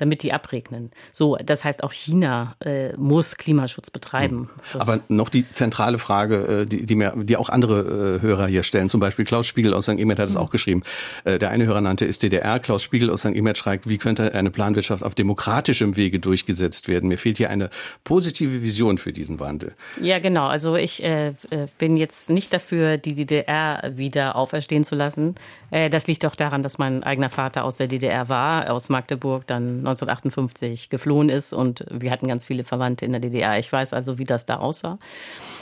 [0.00, 0.90] damit die abregnen.
[1.12, 4.48] So, das heißt, auch China äh, muss Klimaschutz betreiben.
[4.72, 8.46] Das Aber noch die zentrale Frage, äh, die, die, mir, die auch andere äh, Hörer
[8.46, 9.98] hier stellen, zum Beispiel Klaus Spiegel aus St.
[9.98, 10.40] Emet hat es mhm.
[10.40, 10.82] auch geschrieben.
[11.24, 12.58] Äh, der eine Hörer nannte ist DDR.
[12.60, 13.34] Klaus Spiegel aus St.
[13.34, 17.08] Emet schreibt, wie könnte eine Planwirtschaft auf demokratischem Wege durchgesetzt werden?
[17.08, 17.68] Mir fehlt hier eine
[18.04, 19.74] positive Vision für diesen Wandel.
[20.00, 20.46] Ja, genau.
[20.46, 25.34] Also ich äh, äh bin jetzt nicht dafür, die DDR wieder auferstehen zu lassen.
[25.70, 29.86] Das liegt doch daran, dass mein eigener Vater aus der DDR war, aus Magdeburg, dann
[29.90, 33.58] 1958 geflohen ist und wir hatten ganz viele Verwandte in der DDR.
[33.58, 34.98] Ich weiß also, wie das da aussah.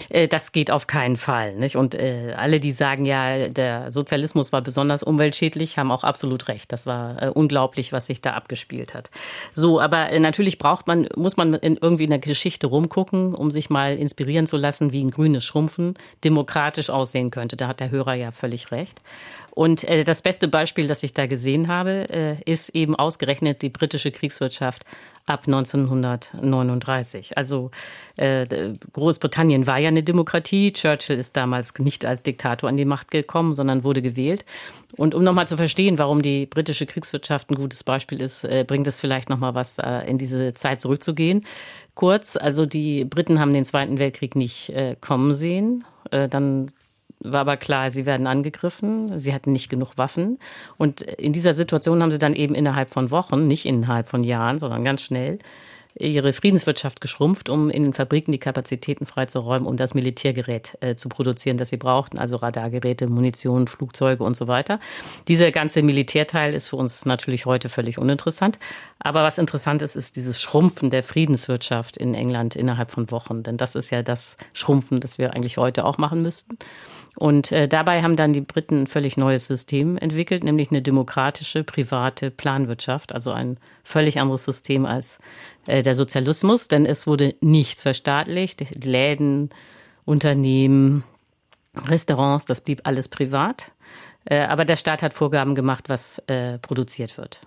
[0.09, 1.55] Äh, das geht auf keinen Fall.
[1.55, 1.77] Nicht?
[1.77, 6.73] Und äh, alle, die sagen, ja, der Sozialismus war besonders umweltschädlich, haben auch absolut recht.
[6.73, 9.11] Das war äh, unglaublich, was sich da abgespielt hat.
[9.53, 13.71] So, aber natürlich braucht man, muss man in, irgendwie in der Geschichte rumgucken, um sich
[13.71, 17.57] mal inspirieren zu lassen, wie ein grünes Schrumpfen demokratisch aussehen könnte.
[17.57, 19.01] Da hat der Hörer ja völlig recht.
[19.59, 23.71] Und äh, das beste Beispiel, das ich da gesehen habe, äh, ist eben ausgerechnet die
[23.71, 24.85] britische Kriegswirtschaft
[25.27, 27.37] ab 1939.
[27.37, 27.73] Also
[28.14, 28.47] äh,
[28.92, 30.73] Großbritannien war ja eine Demokratie.
[30.73, 34.44] Churchill ist damals nicht als Diktator an die Macht gekommen, sondern wurde gewählt.
[34.97, 38.87] Und um nochmal zu verstehen, warum die britische Kriegswirtschaft ein gutes Beispiel ist, äh, bringt
[38.87, 41.44] es vielleicht nochmal was, äh, in diese Zeit zurückzugehen.
[41.97, 45.83] Kurz, also die Briten haben den Zweiten Weltkrieg nicht äh, kommen sehen.
[46.12, 46.71] Äh, dann
[47.21, 50.39] war aber klar, sie werden angegriffen, sie hatten nicht genug Waffen.
[50.77, 54.59] Und in dieser Situation haben sie dann eben innerhalb von Wochen, nicht innerhalb von Jahren,
[54.59, 55.39] sondern ganz schnell,
[55.99, 61.09] ihre Friedenswirtschaft geschrumpft, um in den Fabriken die Kapazitäten freizuräumen, um das Militärgerät äh, zu
[61.09, 64.79] produzieren, das sie brauchten, also Radargeräte, Munition, Flugzeuge und so weiter.
[65.27, 68.59] Dieser ganze Militärteil ist für uns natürlich heute völlig uninteressant.
[69.01, 73.43] Aber was interessant ist, ist dieses Schrumpfen der Friedenswirtschaft in England innerhalb von Wochen.
[73.43, 76.59] Denn das ist ja das Schrumpfen, das wir eigentlich heute auch machen müssten.
[77.19, 81.65] Und äh, dabei haben dann die Briten ein völlig neues System entwickelt, nämlich eine demokratische,
[81.65, 85.19] private Planwirtschaft, also ein völlig anderes System als
[85.67, 88.85] äh, der Sozialismus, denn es wurde nichts verstaatlicht.
[88.85, 89.51] Läden,
[90.05, 91.03] Unternehmen,
[91.75, 93.73] Restaurants, das blieb alles privat.
[94.25, 97.41] Äh, aber der Staat hat Vorgaben gemacht, was äh, produziert wird.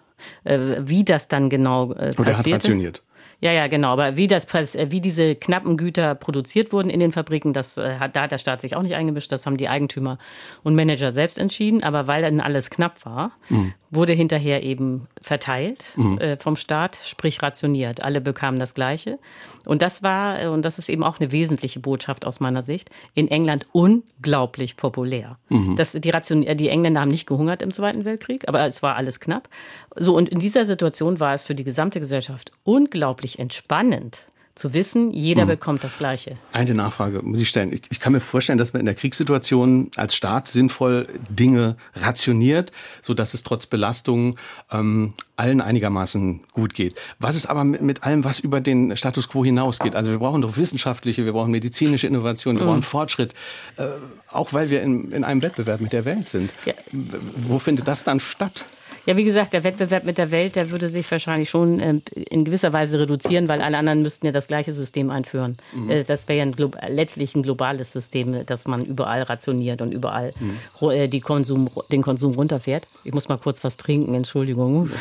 [0.43, 2.19] Äh, wie das dann genau äh, passiert.
[2.19, 3.03] Oder hat rationiert.
[3.41, 3.89] Ja, ja, genau.
[3.89, 7.97] Aber wie das, äh, wie diese knappen Güter produziert wurden in den Fabriken, das äh,
[7.97, 9.31] hat da der Staat sich auch nicht eingemischt.
[9.31, 10.19] Das haben die Eigentümer
[10.63, 11.83] und Manager selbst entschieden.
[11.83, 16.17] Aber weil dann alles knapp war, mhm wurde hinterher eben verteilt mhm.
[16.17, 18.01] äh, vom Staat, sprich rationiert.
[18.03, 19.19] Alle bekamen das Gleiche.
[19.65, 22.89] Und das war, äh, und das ist eben auch eine wesentliche Botschaft aus meiner Sicht,
[23.13, 25.37] in England unglaublich populär.
[25.49, 25.75] Mhm.
[25.75, 28.95] Das, die, Ration, äh, die Engländer haben nicht gehungert im Zweiten Weltkrieg, aber es war
[28.95, 29.49] alles knapp.
[29.95, 34.25] So, und in dieser Situation war es für die gesamte Gesellschaft unglaublich entspannend,
[34.55, 35.49] zu wissen, jeder mhm.
[35.49, 36.35] bekommt das Gleiche.
[36.51, 37.71] Eine Nachfrage muss ich stellen.
[37.71, 42.71] Ich, ich, kann mir vorstellen, dass man in der Kriegssituation als Staat sinnvoll Dinge rationiert,
[43.01, 44.35] so dass es trotz Belastungen
[44.71, 46.95] ähm, allen einigermaßen gut geht.
[47.19, 49.95] Was ist aber mit, mit, allem, was über den Status quo hinausgeht?
[49.95, 52.67] Also wir brauchen doch wissenschaftliche, wir brauchen medizinische Innovation, wir mhm.
[52.67, 53.33] brauchen Fortschritt,
[53.77, 53.85] äh,
[54.31, 56.51] auch weil wir in, in einem Wettbewerb mit der Welt sind.
[56.65, 56.73] Ja.
[56.91, 58.65] Wo findet das dann statt?
[59.05, 62.45] Ja, wie gesagt, der Wettbewerb mit der Welt, der würde sich wahrscheinlich schon ähm, in
[62.45, 65.57] gewisser Weise reduzieren, weil alle anderen müssten ja das gleiche System einführen.
[65.73, 65.89] Mhm.
[65.89, 66.55] Äh, das wäre ja ein,
[66.89, 70.89] letztlich ein globales System, dass man überall rationiert und überall mhm.
[70.91, 72.87] Äh, Konsum, den Konsum runterfährt.
[73.03, 74.89] Ich muss mal kurz was trinken, Entschuldigung.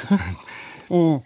[0.93, 1.23] Mhm.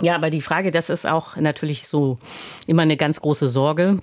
[0.00, 2.18] Ja, aber die Frage, das ist auch natürlich so
[2.66, 3.98] immer eine ganz große Sorge.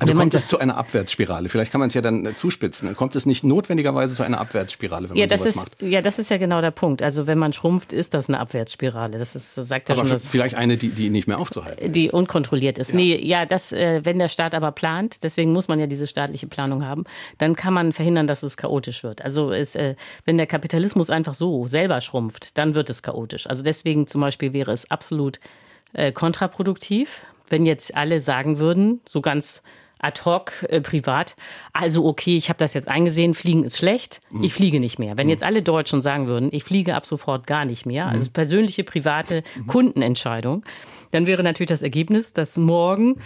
[0.00, 1.48] Also kommt es zu einer Abwärtsspirale?
[1.48, 2.94] Vielleicht kann man es ja dann äh, zuspitzen.
[2.94, 5.82] Kommt es nicht notwendigerweise zu einer Abwärtsspirale, wenn ja, man das sowas ist, macht.
[5.82, 7.02] Ja, das ist ja genau der Punkt.
[7.02, 9.18] Also wenn man schrumpft, ist das eine Abwärtsspirale.
[9.18, 10.12] Das ist, sagt ja aber schon.
[10.12, 12.14] Das, vielleicht eine, die, die nicht mehr aufzuhalten die ist.
[12.14, 12.90] unkontrolliert ist.
[12.90, 12.96] Ja.
[12.96, 16.46] Nee, ja, das, äh, wenn der Staat aber plant, deswegen muss man ja diese staatliche
[16.46, 17.04] Planung haben,
[17.38, 19.22] dann kann man verhindern, dass es chaotisch wird.
[19.22, 23.48] Also es, äh, wenn der Kapitalismus einfach so selber schrumpft, dann wird es chaotisch.
[23.48, 25.40] Also deswegen zum Beispiel wäre es absolut
[26.12, 29.62] kontraproduktiv, wenn jetzt alle sagen würden, so ganz
[29.98, 31.36] ad hoc äh, privat.
[31.72, 34.44] Also okay, ich habe das jetzt eingesehen, fliegen ist schlecht, mhm.
[34.44, 35.16] ich fliege nicht mehr.
[35.18, 35.32] Wenn mhm.
[35.32, 38.12] jetzt alle Deutschen sagen würden, ich fliege ab sofort gar nicht mehr, mhm.
[38.12, 39.66] also persönliche, private mhm.
[39.66, 40.64] Kundenentscheidung,
[41.10, 43.16] dann wäre natürlich das Ergebnis, dass morgen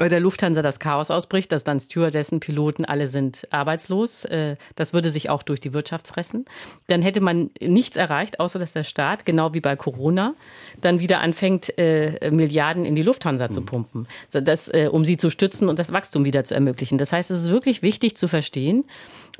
[0.00, 4.24] bei der Lufthansa das Chaos ausbricht, dass dann Stewardessen, Piloten, alle sind arbeitslos.
[4.24, 6.46] Äh, das würde sich auch durch die Wirtschaft fressen.
[6.86, 10.34] Dann hätte man nichts erreicht, außer dass der Staat, genau wie bei Corona,
[10.80, 13.66] dann wieder anfängt, äh, Milliarden in die Lufthansa zu mhm.
[13.66, 16.96] pumpen, das, äh, um sie zu stützen und das Wachstum wieder zu ermöglichen.
[16.96, 18.84] Das heißt, es ist wirklich wichtig zu verstehen,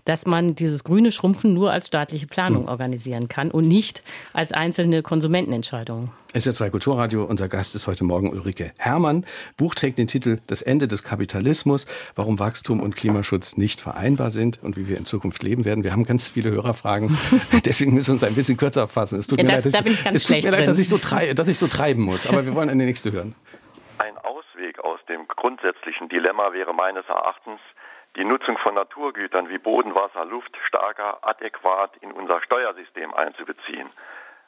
[0.05, 2.69] dass man dieses grüne Schrumpfen nur als staatliche Planung hm.
[2.69, 6.11] organisieren kann und nicht als einzelne Konsumentenentscheidungen.
[6.35, 9.27] SR2 Kulturradio, unser Gast ist heute Morgen Ulrike Herrmann.
[9.57, 14.63] Buch trägt den Titel Das Ende des Kapitalismus, warum Wachstum und Klimaschutz nicht vereinbar sind
[14.63, 15.83] und wie wir in Zukunft leben werden.
[15.83, 17.19] Wir haben ganz viele Hörerfragen,
[17.65, 19.19] deswegen müssen wir uns ein bisschen kürzer fassen.
[19.19, 20.89] Es tut mir das, leid, da bin ich ganz es tut mir leid dass, ich
[20.89, 23.35] so trei dass ich so treiben muss, aber wir wollen eine nächste hören.
[23.99, 27.59] Ein Ausweg aus dem grundsätzlichen Dilemma wäre meines Erachtens,
[28.17, 33.89] die Nutzung von Naturgütern wie Boden, Wasser, Luft stärker adäquat in unser Steuersystem einzubeziehen.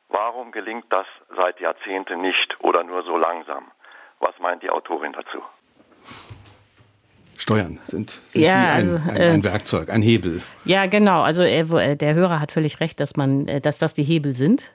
[0.09, 3.71] Warum gelingt das seit Jahrzehnten nicht oder nur so langsam?
[4.21, 5.43] Was meint die Autorin dazu?
[7.37, 10.43] Steuern sind, sind ja, ein, also, ein, ein, Werkzeug, ein Hebel.
[10.65, 11.23] Ja, genau.
[11.23, 14.73] Also äh, der Hörer hat völlig recht, dass man, äh, dass das die Hebel sind.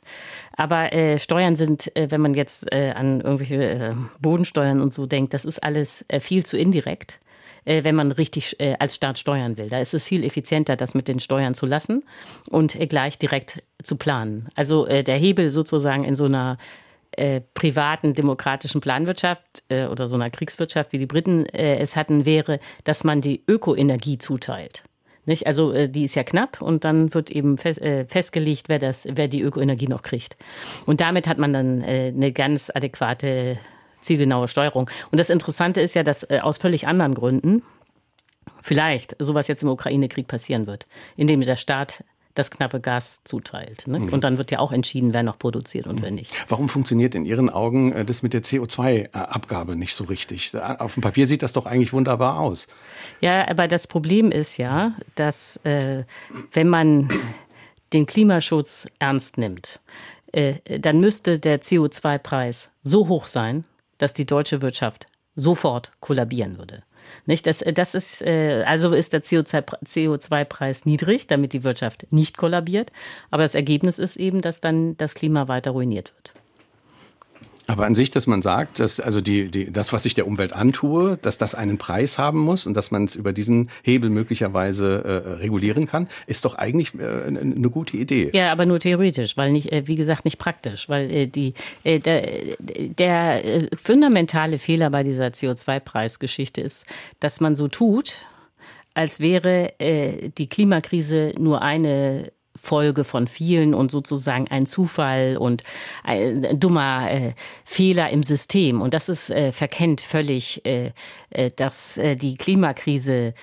[0.57, 5.05] Aber äh, Steuern sind, äh, wenn man jetzt äh, an irgendwelche äh, Bodensteuern und so
[5.05, 7.19] denkt, das ist alles viel zu indirekt
[7.67, 9.69] äh, wenn man richtig äh, als Staat steuern will.
[9.69, 12.03] Da ist es viel effizienter, das mit den Steuern zu lassen
[12.49, 14.47] und äh, gleich direkt zu planen.
[14.55, 16.57] Also äh, der Hebel sozusagen in so einer
[17.11, 22.59] äh, privaten demokratischen Planwirtschaft äh, oder so einer Kriegswirtschaft, wie die Briten es hatten, wäre,
[22.85, 24.83] dass man die Ökoenergie zuteilt.
[25.25, 25.45] Nicht?
[25.45, 29.41] Also die ist ja knapp und dann wird eben fest, festgelegt, wer, das, wer die
[29.41, 30.37] Ökoenergie noch kriegt.
[30.85, 33.57] Und damit hat man dann eine ganz adäquate
[34.01, 34.89] zielgenaue Steuerung.
[35.11, 37.63] Und das Interessante ist ja, dass äh, aus völlig anderen Gründen
[38.61, 42.03] vielleicht sowas jetzt im Ukraine-Krieg passieren wird, indem der Staat
[42.37, 43.87] das knappe Gas zuteilt.
[43.87, 43.99] Ne?
[43.99, 44.09] Mhm.
[44.13, 46.03] Und dann wird ja auch entschieden, wer noch produziert und mhm.
[46.03, 46.31] wer nicht.
[46.49, 50.55] Warum funktioniert in Ihren Augen äh, das mit der CO2-Abgabe nicht so richtig?
[50.55, 52.67] Auf dem Papier sieht das doch eigentlich wunderbar aus.
[53.21, 56.03] Ja, aber das Problem ist ja, dass äh,
[56.51, 57.09] wenn man
[57.93, 59.79] den Klimaschutz ernst nimmt,
[60.31, 63.65] äh, dann müsste der CO2-Preis so hoch sein,
[63.97, 66.83] dass die deutsche Wirtschaft sofort kollabieren würde.
[67.25, 67.47] Nicht?
[67.47, 72.91] Das, das ist, äh, also ist der CO2-Preis niedrig, damit die Wirtschaft nicht kollabiert.
[73.31, 76.33] Aber das Ergebnis ist eben, dass dann das Klima weiter ruiniert wird.
[77.67, 80.53] Aber an sich, dass man sagt, dass also die, die, das, was ich der Umwelt
[80.53, 85.03] antue, dass das einen Preis haben muss und dass man es über diesen Hebel möglicherweise
[85.03, 88.31] äh, regulieren kann, ist doch eigentlich äh, eine gute Idee.
[88.33, 91.53] Ja, aber nur theoretisch, weil nicht, äh, wie gesagt, nicht praktisch, weil äh, die,
[91.83, 96.85] äh, der, der äh, fundamentale Fehler bei dieser CO2-Preisgeschichte ist,
[97.19, 98.25] dass man so tut,
[98.93, 105.63] als wäre äh, die Klimakrise nur eine Folge von vielen und sozusagen ein Zufall und
[106.03, 108.81] ein dummer äh, Fehler im System.
[108.81, 110.91] Und das ist äh, verkennt völlig, äh,
[111.29, 113.33] äh dass äh, die Klimakrise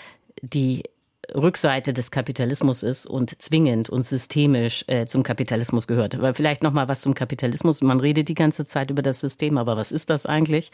[0.42, 0.82] die
[1.34, 6.14] Rückseite des Kapitalismus ist und zwingend und systemisch äh, zum Kapitalismus gehört.
[6.14, 7.82] Aber vielleicht noch mal was zum Kapitalismus.
[7.82, 10.70] Man redet die ganze Zeit über das System, aber was ist das eigentlich?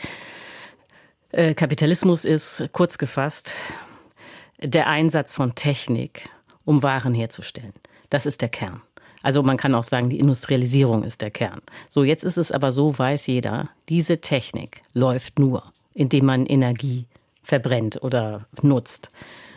[1.33, 3.55] Äh, Kapitalismus ist kurz gefasst
[4.63, 6.29] der Einsatz von Technik,
[6.65, 7.73] um Waren herzustellen.
[8.11, 8.83] Das ist der Kern.
[9.23, 11.61] Also man kann auch sagen, die Industrialisierung ist der Kern.
[11.89, 15.63] So, jetzt ist es aber so, weiß jeder, diese Technik läuft nur,
[15.95, 17.07] indem man Energie
[17.43, 19.11] verbrennt oder nutzt.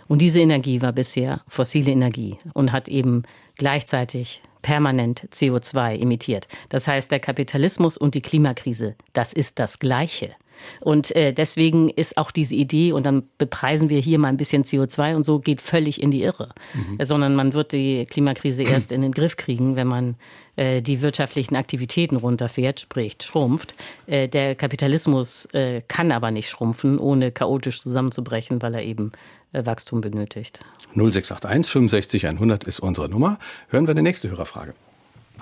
[0.07, 3.23] Und diese Energie war bisher fossile Energie und hat eben
[3.55, 6.47] gleichzeitig permanent CO2 emittiert.
[6.69, 10.31] Das heißt, der Kapitalismus und die Klimakrise, das ist das Gleiche.
[10.79, 14.63] Und äh, deswegen ist auch diese Idee, und dann bepreisen wir hier mal ein bisschen
[14.63, 16.49] CO2 und so, geht völlig in die Irre.
[16.73, 17.03] Mhm.
[17.03, 20.15] Sondern man wird die Klimakrise erst in den Griff kriegen, wenn man
[20.55, 23.75] äh, die wirtschaftlichen Aktivitäten runterfährt, sprich schrumpft.
[24.05, 29.11] Äh, der Kapitalismus äh, kann aber nicht schrumpfen, ohne chaotisch zusammenzubrechen, weil er eben
[29.51, 30.59] äh, Wachstum benötigt.
[30.95, 33.39] 0681 65 100 ist unsere Nummer.
[33.69, 34.73] Hören wir die nächste Hörerfrage.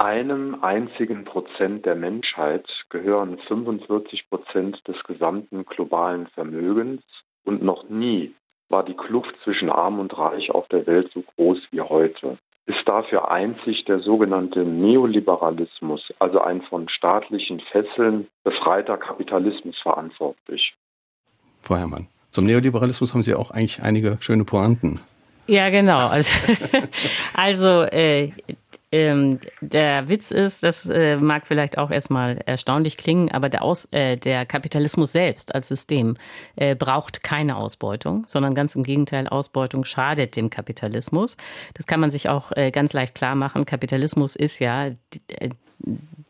[0.02, 7.04] Einem einzigen Prozent der Menschheit gehören 45 Prozent des gesamten globalen Vermögens
[7.44, 8.34] und noch nie
[8.68, 12.40] war die Kluft zwischen Arm und Reich auf der Welt so groß wie heute.
[12.66, 20.74] Ist dafür einzig der sogenannte Neoliberalismus, also ein von staatlichen Fesseln befreiter Kapitalismus verantwortlich?
[21.62, 25.00] Frau Herrmann, zum Neoliberalismus haben Sie auch eigentlich einige schöne Pointen.
[25.46, 26.08] Ja, genau.
[26.08, 26.34] Also,
[27.36, 28.32] also äh,
[28.92, 33.88] ähm, der Witz ist, das äh, mag vielleicht auch erstmal erstaunlich klingen, aber der, Aus,
[33.92, 36.16] äh, der Kapitalismus selbst als System
[36.58, 41.38] äh, braucht keine Ausbeutung, sondern ganz im Gegenteil, Ausbeutung schadet dem Kapitalismus.
[41.74, 43.66] Das kann man sich auch äh, ganz leicht klar machen.
[43.66, 45.50] Kapitalismus ist ja äh,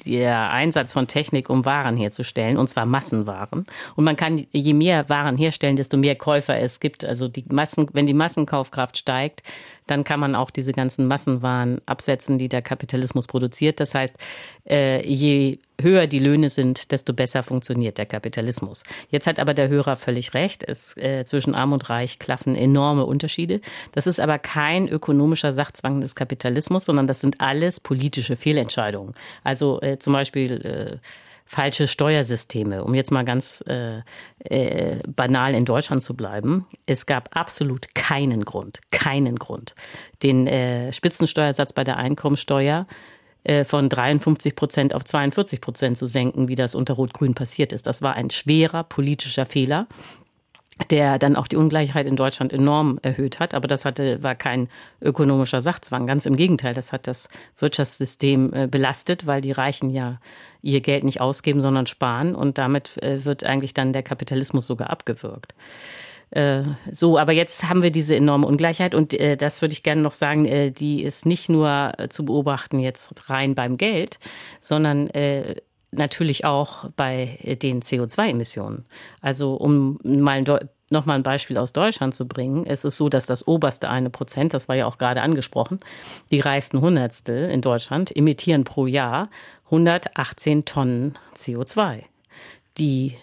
[0.06, 3.66] der Einsatz von Technik, um Waren herzustellen, und zwar Massenwaren.
[3.96, 7.06] Und man kann, je mehr Waren herstellen, desto mehr Käufer es gibt.
[7.06, 9.44] Also die Massen, wenn die Massenkaufkraft steigt,
[9.88, 13.80] dann kann man auch diese ganzen Massenwaren absetzen, die der Kapitalismus produziert.
[13.80, 14.16] Das heißt,
[14.70, 18.84] äh, je höher die Löhne sind, desto besser funktioniert der Kapitalismus.
[19.10, 20.64] Jetzt hat aber der Hörer völlig recht.
[20.64, 23.62] Es, äh, zwischen Arm und Reich klaffen enorme Unterschiede.
[23.92, 29.14] Das ist aber kein ökonomischer Sachzwang des Kapitalismus, sondern das sind alles politische Fehlentscheidungen.
[29.44, 31.00] Also äh, zum Beispiel
[31.52, 34.04] falsche Steuersysteme, um jetzt mal ganz äh,
[34.40, 36.66] äh, banal in Deutschland zu bleiben.
[36.86, 39.76] Es gab absolut keinen Grund, keinen Grund,
[40.24, 42.88] den äh, Spitzensteuersatz bei der Einkommensteuer
[43.44, 47.86] äh, von 53 Prozent auf 42 Prozent zu senken, wie das unter Rot-Grün passiert ist.
[47.86, 49.88] Das war ein schwerer politischer Fehler
[50.90, 53.54] der dann auch die Ungleichheit in Deutschland enorm erhöht hat.
[53.54, 54.70] Aber das hatte, war kein
[55.02, 56.08] ökonomischer Sachzwang.
[56.08, 60.20] Ganz im Gegenteil, das hat das Wirtschaftssystem äh, belastet, weil die Reichen ja
[60.62, 62.36] ihr Geld nicht ausgeben, sondern sparen.
[62.36, 65.54] Und damit äh, wird eigentlich dann der Kapitalismus sogar abgewürgt.
[66.32, 70.14] Äh, so, aber jetzt haben wir diese enorme Ungleichheit und das würde ich gerne noch
[70.14, 74.18] sagen, die ist nicht nur zu beobachten jetzt rein beim Geld,
[74.62, 75.10] sondern
[75.92, 78.86] natürlich auch bei den CO2-Emissionen.
[79.22, 80.44] Also um mal
[80.92, 82.66] noch mal ein Beispiel aus Deutschland zu bringen.
[82.66, 85.80] Es ist so, dass das oberste eine Prozent, das war ja auch gerade angesprochen,
[86.32, 89.30] die reichsten Hundertstel in Deutschland emittieren pro Jahr
[89.66, 92.04] 118 Tonnen CO2.
[92.78, 93.16] Die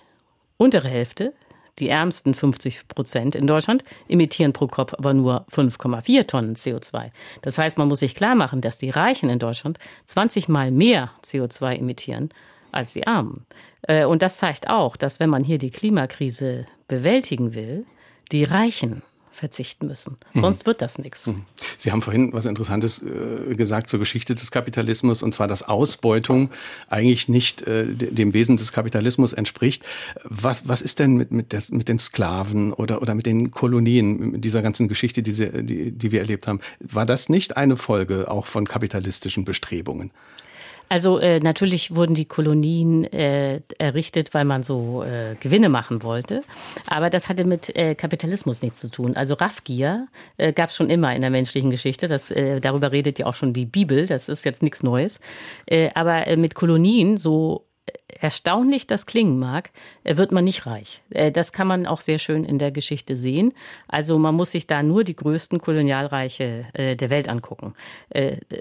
[0.56, 1.34] untere Hälfte,
[1.78, 7.10] die ärmsten 50 Prozent in Deutschland, emittieren pro Kopf aber nur 5,4 Tonnen CO2.
[7.42, 11.10] Das heißt, man muss sich klar machen, dass die Reichen in Deutschland 20 mal mehr
[11.22, 12.30] CO2 emittieren
[12.72, 13.46] als die Armen.
[13.82, 17.84] Äh, und das zeigt auch, dass wenn man hier die Klimakrise bewältigen will,
[18.32, 19.02] die Reichen
[19.38, 20.18] verzichten müssen.
[20.34, 20.40] Mhm.
[20.40, 21.26] Sonst wird das nichts.
[21.26, 21.44] Mhm.
[21.78, 26.50] Sie haben vorhin was Interessantes äh, gesagt zur Geschichte des Kapitalismus, und zwar, dass Ausbeutung
[26.88, 29.84] eigentlich nicht äh, dem Wesen des Kapitalismus entspricht.
[30.24, 34.32] Was, was ist denn mit, mit, des, mit den Sklaven oder, oder mit den Kolonien,
[34.32, 36.60] mit dieser ganzen Geschichte, die, Sie, die, die wir erlebt haben?
[36.80, 40.10] War das nicht eine Folge auch von kapitalistischen Bestrebungen?
[40.88, 46.42] Also äh, natürlich wurden die Kolonien äh, errichtet, weil man so äh, Gewinne machen wollte.
[46.86, 49.16] Aber das hatte mit äh, Kapitalismus nichts zu tun.
[49.16, 52.08] Also Raffgier äh, gab es schon immer in der menschlichen Geschichte.
[52.08, 54.06] Das, äh, darüber redet ja auch schon die Bibel.
[54.06, 55.20] Das ist jetzt nichts Neues.
[55.66, 57.64] Äh, aber äh, mit Kolonien, so
[58.20, 59.70] erstaunlich das klingen mag,
[60.04, 61.02] äh, wird man nicht reich.
[61.10, 63.52] Äh, das kann man auch sehr schön in der Geschichte sehen.
[63.86, 67.74] Also man muss sich da nur die größten Kolonialreiche äh, der Welt angucken.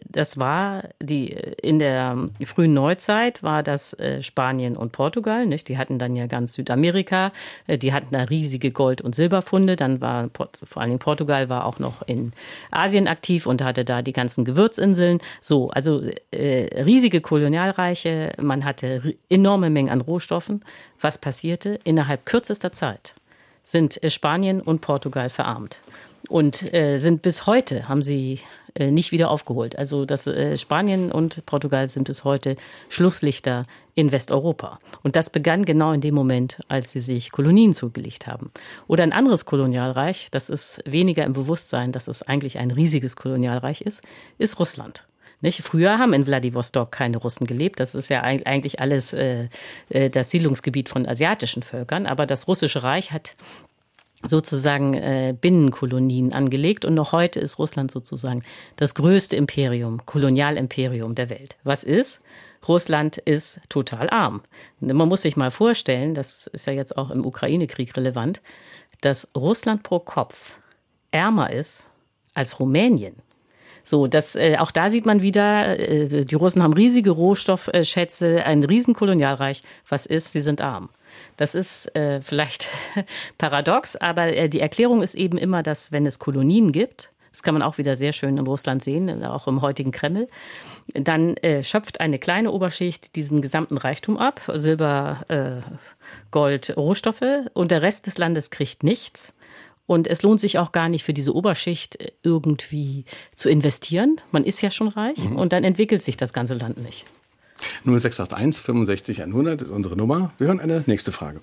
[0.09, 5.45] Das war die in der frühen Neuzeit war das Spanien und Portugal.
[5.45, 5.67] Nicht?
[5.69, 7.31] Die hatten dann ja ganz Südamerika.
[7.67, 9.75] Die hatten da riesige Gold- und Silberfunde.
[9.75, 12.33] Dann war vor allen Dingen Portugal war auch noch in
[12.71, 15.19] Asien aktiv und hatte da die ganzen Gewürzinseln.
[15.41, 16.01] So, also
[16.33, 18.33] riesige Kolonialreiche.
[18.41, 19.15] Man hatte
[19.47, 20.59] enorme Mengen an Rohstoffen.
[20.99, 21.79] Was passierte?
[21.85, 23.15] Innerhalb kürzester Zeit
[23.63, 25.79] sind äh, Spanien und Portugal verarmt
[26.27, 28.41] und äh, sind bis heute, haben sie
[28.75, 29.77] äh, nicht wieder aufgeholt.
[29.77, 32.57] Also das, äh, Spanien und Portugal sind bis heute
[32.89, 34.79] Schlusslichter in Westeuropa.
[35.01, 38.51] Und das begann genau in dem Moment, als sie sich Kolonien zugelegt haben.
[38.87, 43.79] Oder ein anderes Kolonialreich, das ist weniger im Bewusstsein, dass es eigentlich ein riesiges Kolonialreich
[43.79, 44.01] ist,
[44.37, 45.05] ist Russland.
[45.41, 45.61] Nicht?
[45.61, 47.79] Früher haben in Wladiwostok keine Russen gelebt.
[47.79, 49.49] Das ist ja eigentlich alles äh,
[49.89, 52.07] äh, das Siedlungsgebiet von asiatischen Völkern.
[52.07, 53.35] Aber das russische Reich hat
[54.25, 58.41] sozusagen äh, Binnenkolonien angelegt und noch heute ist Russland sozusagen
[58.75, 61.55] das größte Imperium, Kolonialimperium der Welt.
[61.63, 62.21] Was ist?
[62.67, 64.41] Russland ist total arm.
[64.79, 68.41] Man muss sich mal vorstellen, das ist ja jetzt auch im Ukraine-Krieg relevant,
[69.01, 70.59] dass Russland pro Kopf
[71.11, 71.89] ärmer ist
[72.33, 73.15] als Rumänien.
[73.87, 78.61] So, das, äh, auch da sieht man wieder, äh, die Russen haben riesige Rohstoffschätze, ein
[78.61, 79.63] Riesenkolonialreich.
[79.87, 80.33] Was ist?
[80.33, 80.89] Sie sind arm.
[81.37, 82.67] Das ist äh, vielleicht
[83.37, 87.53] paradox, aber äh, die Erklärung ist eben immer, dass wenn es Kolonien gibt, das kann
[87.53, 90.27] man auch wieder sehr schön in Russland sehen, auch im heutigen Kreml,
[90.93, 95.61] dann äh, schöpft eine kleine Oberschicht diesen gesamten Reichtum ab, Silber, äh,
[96.31, 99.33] Gold, Rohstoffe, und der Rest des Landes kriegt nichts.
[99.87, 104.17] Und es lohnt sich auch gar nicht für diese Oberschicht äh, irgendwie zu investieren.
[104.31, 105.37] Man ist ja schon reich mhm.
[105.37, 107.05] und dann entwickelt sich das ganze Land nicht.
[107.85, 110.31] 0681 65 100 ist unsere Nummer.
[110.37, 111.41] Wir hören eine nächste Frage.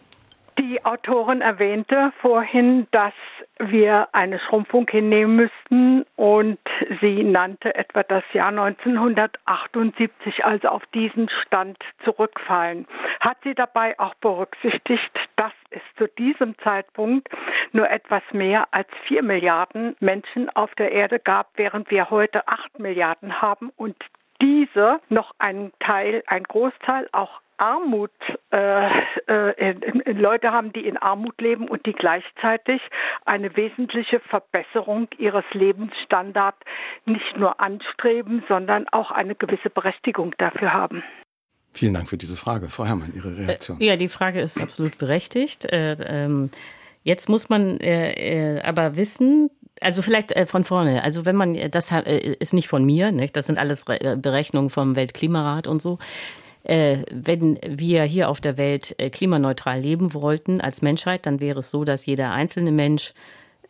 [0.58, 3.12] Die Autorin erwähnte vorhin, dass
[3.58, 6.58] wir eine Schrumpfung hinnehmen müssten und
[7.00, 12.86] sie nannte etwa das Jahr 1978, also auf diesen Stand zurückfallen.
[13.20, 17.28] Hat sie dabei auch berücksichtigt, dass es zu diesem Zeitpunkt
[17.72, 22.78] nur etwas mehr als vier Milliarden Menschen auf der Erde gab, während wir heute acht
[22.78, 23.96] Milliarden haben und
[24.44, 28.10] diese noch einen Teil, ein Großteil auch Armut,
[28.50, 28.88] äh,
[29.26, 32.80] äh, Leute haben, die in Armut leben und die gleichzeitig
[33.24, 36.58] eine wesentliche Verbesserung ihres Lebensstandards
[37.06, 41.02] nicht nur anstreben, sondern auch eine gewisse Berechtigung dafür haben.
[41.72, 42.68] Vielen Dank für diese Frage.
[42.68, 43.80] Frau Herrmann, Ihre Reaktion.
[43.80, 45.64] Äh, ja, die Frage ist absolut berechtigt.
[45.72, 46.50] Äh, ähm,
[47.02, 49.50] jetzt muss man äh, aber wissen,
[49.80, 51.02] also vielleicht von vorne.
[51.02, 51.90] Also wenn man, das
[52.38, 53.36] ist nicht von mir, nicht?
[53.36, 55.98] das sind alles Berechnungen vom Weltklimarat und so.
[56.64, 61.60] Äh, wenn wir hier auf der Welt äh, klimaneutral leben wollten als Menschheit, dann wäre
[61.60, 63.12] es so, dass jeder einzelne Mensch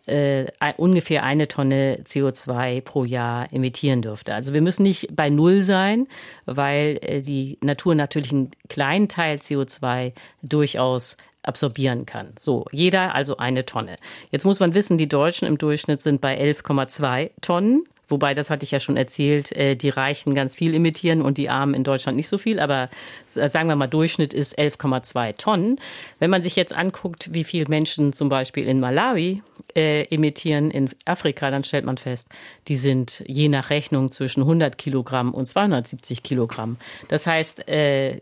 [0.07, 0.47] äh,
[0.77, 4.35] ungefähr eine Tonne CO2 pro Jahr emittieren dürfte.
[4.35, 6.07] Also wir müssen nicht bei Null sein,
[6.47, 11.17] weil äh, die Natur natürlich einen kleinen Teil CO2 durchaus
[11.47, 12.33] absorbieren kann.
[12.39, 13.97] So, jeder also eine Tonne.
[14.31, 17.85] Jetzt muss man wissen, die Deutschen im Durchschnitt sind bei 11,2 Tonnen.
[18.09, 21.49] Wobei, das hatte ich ja schon erzählt, äh, die Reichen ganz viel emittieren und die
[21.49, 22.61] Armen in Deutschland nicht so viel.
[22.61, 22.91] Aber
[23.35, 25.81] äh, sagen wir mal, Durchschnitt ist 11,2 Tonnen.
[26.19, 29.43] Wenn man sich jetzt anguckt, wie viele Menschen zum Beispiel in Malawi
[29.75, 32.29] äh, emittieren, in Afrika, dann stellt man fest,
[32.69, 36.77] die sind je nach Rechnung zwischen 100 Kilogramm und 270 Kilogramm.
[37.09, 38.21] Das heißt, äh,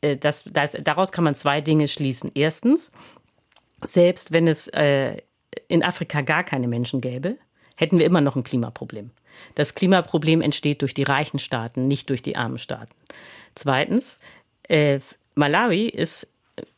[0.00, 2.30] das, das, daraus kann man zwei Dinge schließen.
[2.34, 2.92] Erstens,
[3.84, 5.16] selbst wenn es äh,
[5.68, 7.36] in Afrika gar keine Menschen gäbe,
[7.76, 9.10] hätten wir immer noch ein Klimaproblem.
[9.54, 12.94] Das Klimaproblem entsteht durch die reichen Staaten, nicht durch die armen Staaten.
[13.54, 14.18] Zweitens,
[14.64, 15.00] äh,
[15.34, 16.28] Malawi ist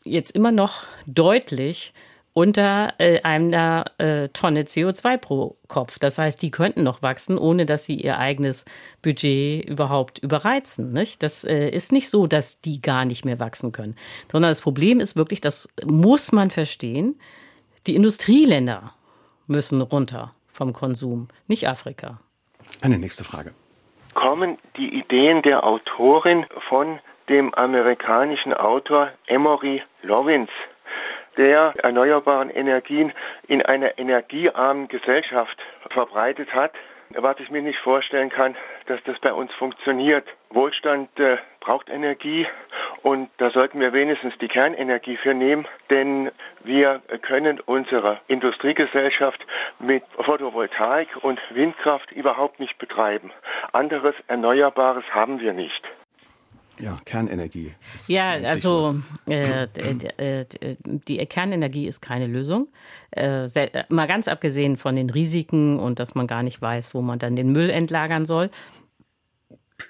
[0.04, 1.92] jetzt immer noch deutlich
[2.32, 5.98] unter äh, einer äh, Tonne CO2 pro Kopf.
[5.98, 8.64] Das heißt, die könnten noch wachsen, ohne dass sie ihr eigenes
[9.02, 10.92] Budget überhaupt überreizen.
[10.92, 11.22] Nicht?
[11.22, 13.96] Das äh, ist nicht so, dass die gar nicht mehr wachsen können,
[14.30, 17.18] sondern das Problem ist wirklich, das muss man verstehen,
[17.86, 18.92] die Industrieländer
[19.46, 22.20] müssen runter vom Konsum, nicht Afrika.
[22.82, 23.52] Eine nächste Frage.
[24.14, 30.52] Kommen die Ideen der Autorin von dem amerikanischen Autor Emory Lawrence,
[31.40, 33.12] der erneuerbaren Energien
[33.48, 35.56] in einer energiearmen Gesellschaft
[35.88, 36.72] verbreitet hat,
[37.14, 38.54] was ich mir nicht vorstellen kann,
[38.86, 40.26] dass das bei uns funktioniert.
[40.50, 42.46] Wohlstand äh, braucht Energie
[43.02, 46.30] und da sollten wir wenigstens die Kernenergie für nehmen, denn
[46.62, 49.40] wir können unsere Industriegesellschaft
[49.78, 53.32] mit Photovoltaik und Windkraft überhaupt nicht betreiben.
[53.72, 55.82] Anderes Erneuerbares haben wir nicht.
[56.80, 57.72] Ja, Kernenergie.
[58.06, 58.96] Ja, also
[59.28, 60.44] äh, äh,
[60.84, 62.68] die Kernenergie ist keine Lösung.
[63.10, 63.46] Äh,
[63.88, 67.36] mal ganz abgesehen von den Risiken und dass man gar nicht weiß, wo man dann
[67.36, 68.50] den Müll entlagern soll,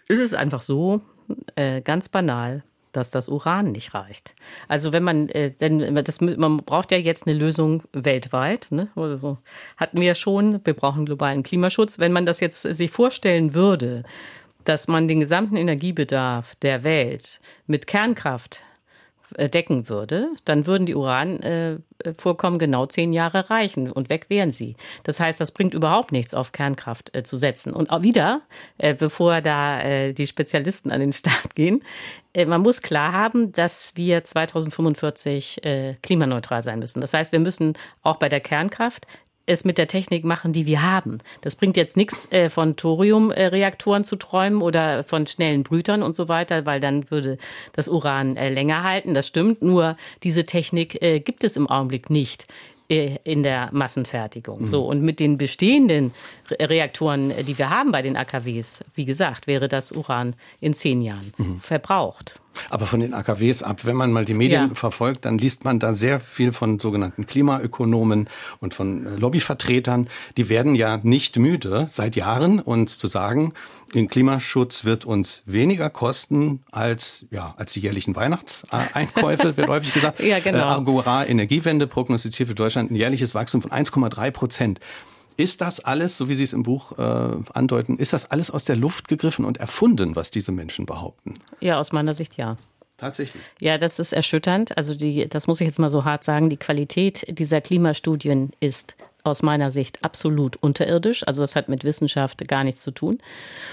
[0.09, 1.01] ist es einfach so,
[1.55, 2.63] äh, ganz banal,
[2.93, 4.35] dass das Uran nicht reicht.
[4.69, 8.89] Also wenn man, äh, denn das, man braucht ja jetzt eine Lösung weltweit, ne?
[8.97, 9.39] Oder so.
[9.77, 10.61] hatten wir schon.
[10.65, 11.99] Wir brauchen globalen Klimaschutz.
[11.99, 14.03] Wenn man das jetzt sich vorstellen würde,
[14.65, 18.63] dass man den gesamten Energiebedarf der Welt mit Kernkraft
[19.37, 24.75] äh, decken würde, dann würden die Uranvorkommen genau zehn Jahre reichen und weg wären sie.
[25.05, 27.73] Das heißt, das bringt überhaupt nichts, auf Kernkraft äh, zu setzen.
[27.73, 28.43] Und auch wieder,
[28.79, 31.83] äh, bevor da die Spezialisten an den Start gehen,
[32.47, 35.61] man muss klar haben, dass wir 2045
[36.03, 37.01] klimaneutral sein müssen.
[37.01, 39.07] Das heißt, wir müssen auch bei der Kernkraft
[39.51, 41.19] es mit der Technik machen, die wir haben.
[41.41, 46.29] Das bringt jetzt nichts äh, von Thoriumreaktoren zu träumen oder von schnellen Brütern und so
[46.29, 47.37] weiter, weil dann würde
[47.73, 49.13] das Uran äh, länger halten.
[49.15, 49.63] Das stimmt.
[49.63, 52.47] Nur diese Technik äh, gibt es im Augenblick nicht
[52.89, 54.63] äh, in der Massenfertigung.
[54.63, 54.67] Mhm.
[54.67, 56.13] So und mit den bestehenden
[56.51, 61.33] Reaktoren, die wir haben bei den AKWs, wie gesagt, wäre das Uran in zehn Jahren
[61.37, 61.61] mhm.
[61.61, 62.41] verbraucht.
[62.69, 64.75] Aber von den AKWs ab, wenn man mal die Medien ja.
[64.75, 68.29] verfolgt, dann liest man da sehr viel von sogenannten Klimaökonomen
[68.61, 70.09] und von äh, Lobbyvertretern.
[70.37, 73.53] Die werden ja nicht müde, seit Jahren uns zu sagen,
[73.95, 80.21] den Klimaschutz wird uns weniger kosten als, ja, als die jährlichen Weihnachtseinkäufe, wird häufig gesagt.
[80.21, 80.59] ja, genau.
[80.59, 84.81] Äh, Agora Energiewende prognostiziert für Deutschland ein jährliches Wachstum von 1,3 Prozent.
[85.41, 87.03] Ist das alles, so wie Sie es im Buch äh,
[87.55, 91.33] andeuten, ist das alles aus der Luft gegriffen und erfunden, was diese Menschen behaupten?
[91.61, 92.59] Ja, aus meiner Sicht ja.
[92.99, 93.43] Tatsächlich.
[93.59, 94.77] Ja, das ist erschütternd.
[94.77, 96.51] Also die, das muss ich jetzt mal so hart sagen.
[96.51, 101.27] Die Qualität dieser Klimastudien ist aus meiner Sicht absolut unterirdisch.
[101.27, 103.19] Also das hat mit Wissenschaft gar nichts zu tun.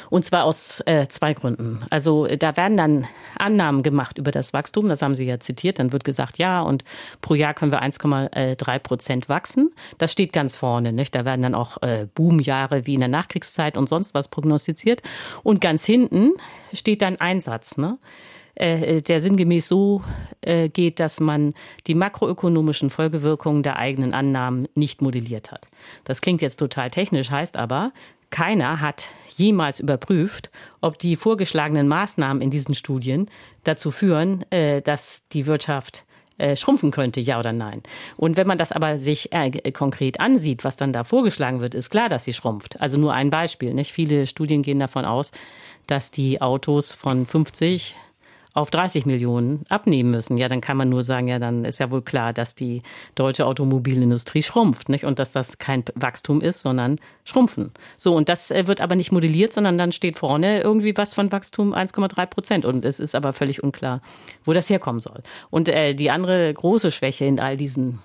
[0.10, 1.86] Und zwar aus äh, zwei Gründen.
[1.90, 4.90] Also da werden dann Annahmen gemacht über das Wachstum.
[4.90, 5.80] Das haben Sie ja zitiert.
[5.80, 6.84] Dann wird gesagt, ja, und
[7.22, 9.72] pro Jahr können wir 1,3 Prozent wachsen.
[9.98, 10.92] Das steht ganz vorne.
[10.92, 11.16] Nicht?
[11.16, 15.02] Da werden dann auch äh, Boomjahre wie in der Nachkriegszeit und sonst was prognostiziert.
[15.44, 16.34] Und ganz hinten
[16.74, 17.78] steht dann ein Satz.
[17.78, 17.98] Ne?
[18.58, 20.02] Äh, der sinngemäß so
[20.42, 21.54] äh, geht, dass man
[21.86, 25.68] die makroökonomischen Folgewirkungen der eigenen Annahmen nicht modelliert hat.
[26.06, 27.92] Das klingt jetzt total technisch, heißt aber,
[28.32, 30.50] keiner hat jemals überprüft,
[30.82, 33.28] ob die vorgeschlagenen Maßnahmen in diesen Studien
[33.64, 36.04] dazu führen, äh, dass die Wirtschaft
[36.56, 37.82] schrumpfen könnte, ja oder nein.
[38.16, 39.32] Und wenn man das aber sich
[39.74, 42.80] konkret ansieht, was dann da vorgeschlagen wird, ist klar, dass sie schrumpft.
[42.80, 43.74] Also nur ein Beispiel.
[43.74, 43.92] Nicht?
[43.92, 45.32] Viele Studien gehen davon aus,
[45.88, 47.96] dass die Autos von 50
[48.58, 50.36] auf 30 Millionen abnehmen müssen.
[50.36, 52.82] Ja, dann kann man nur sagen, ja, dann ist ja wohl klar, dass die
[53.14, 55.06] deutsche Automobilindustrie schrumpft, nicht?
[55.06, 57.72] Und dass das kein Wachstum ist, sondern Schrumpfen.
[57.98, 61.32] So, und das äh, wird aber nicht modelliert, sondern dann steht vorne irgendwie was von
[61.32, 62.66] Wachstum 1,3 Prozent.
[62.66, 64.02] Und es ist aber völlig unklar,
[64.44, 65.22] wo das herkommen soll.
[65.52, 68.00] Und äh, die andere große Schwäche in all diesen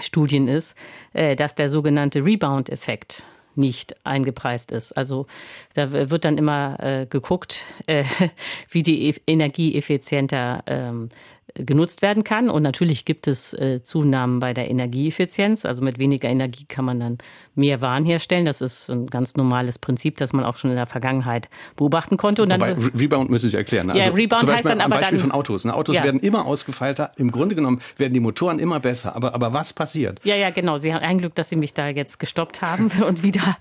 [0.00, 0.78] Studien ist,
[1.14, 3.24] äh, dass der sogenannte Rebound-Effekt
[3.56, 4.92] nicht eingepreist ist.
[4.92, 5.26] Also
[5.74, 8.04] da wird dann immer äh, geguckt, äh,
[8.70, 11.08] wie die e Energie effizienter ähm,
[11.54, 12.50] genutzt werden kann.
[12.50, 15.64] Und natürlich gibt es äh, Zunahmen bei der Energieeffizienz.
[15.64, 17.18] Also mit weniger Energie kann man dann
[17.54, 18.44] mehr Waren herstellen.
[18.44, 22.42] Das ist ein ganz normales Prinzip, das man auch schon in der Vergangenheit beobachten konnte.
[22.42, 23.90] Und Wobei, dann, Rebound müssen Sie erklären.
[23.90, 25.64] Also ja, Rebound zum heißt dann aber Beispiel dann, von Autos.
[25.64, 25.74] Ne?
[25.74, 26.04] Autos ja.
[26.04, 27.12] werden immer ausgefeilter.
[27.16, 29.14] Im Grunde genommen werden die Motoren immer besser.
[29.14, 30.20] Aber, aber was passiert?
[30.24, 30.78] Ja, ja, genau.
[30.78, 33.56] Sie haben ein Glück, dass Sie mich da jetzt gestoppt haben und wieder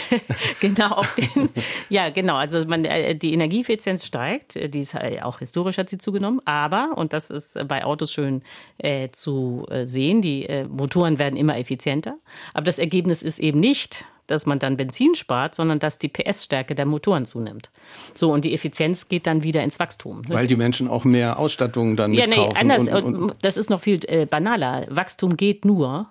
[0.60, 1.48] genau auf den.
[1.88, 2.36] Ja, genau.
[2.36, 4.54] Also man, äh, die Energieeffizienz steigt.
[4.74, 6.42] Die ist äh, auch historisch hat sie zugenommen.
[6.44, 8.42] Aber, und das ist bei Autos schön
[8.78, 10.22] äh, zu äh, sehen.
[10.22, 12.18] Die äh, Motoren werden immer effizienter.
[12.54, 16.74] Aber das Ergebnis ist eben nicht, dass man dann Benzin spart, sondern dass die PS-Stärke
[16.74, 17.70] der Motoren zunimmt.
[18.14, 20.22] So, und die Effizienz geht dann wieder ins Wachstum.
[20.28, 22.88] Weil die Menschen auch mehr Ausstattung dann ja, nee, anders.
[22.88, 24.86] Und, und, das ist noch viel äh, banaler.
[24.90, 26.08] Wachstum geht nur,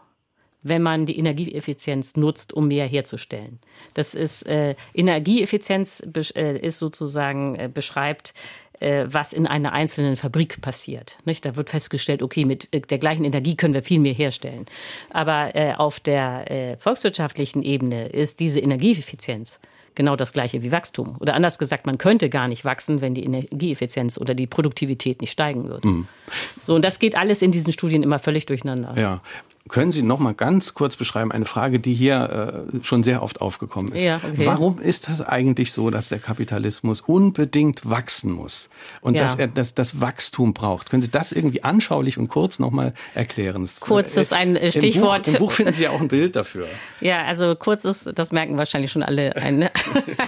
[0.63, 3.59] wenn man die Energieeffizienz nutzt, um mehr herzustellen.
[3.93, 6.03] Das ist äh, Energieeffizienz
[6.36, 11.17] äh, ist sozusagen äh, beschreibt äh, was in einer einzelnen Fabrik passiert.
[11.25, 11.45] Nicht?
[11.45, 14.65] Da wird festgestellt, okay, mit äh, der gleichen Energie können wir viel mehr herstellen.
[15.09, 19.59] Aber äh, auf der äh, volkswirtschaftlichen Ebene ist diese Energieeffizienz
[19.97, 21.17] genau das gleiche wie Wachstum.
[21.19, 25.32] Oder anders gesagt, man könnte gar nicht wachsen, wenn die Energieeffizienz oder die Produktivität nicht
[25.32, 25.88] steigen würde.
[25.88, 26.07] Mhm.
[26.65, 28.93] So, und das geht alles in diesen Studien immer völlig durcheinander.
[28.95, 29.21] Ja.
[29.68, 33.41] Können Sie noch mal ganz kurz beschreiben, eine Frage, die hier äh, schon sehr oft
[33.41, 34.03] aufgekommen ist.
[34.03, 34.45] Ja, okay.
[34.45, 38.70] Warum ist das eigentlich so, dass der Kapitalismus unbedingt wachsen muss
[39.01, 39.22] und ja.
[39.22, 40.89] dass er das, das Wachstum braucht?
[40.89, 43.68] Können Sie das irgendwie anschaulich und kurz noch mal erklären?
[43.80, 45.28] Kurz ist ein Stichwort.
[45.28, 46.68] Im Buch, Im Buch finden Sie ja auch ein Bild dafür.
[47.01, 49.70] Ja, also kurz ist, das merken wahrscheinlich schon alle, ein,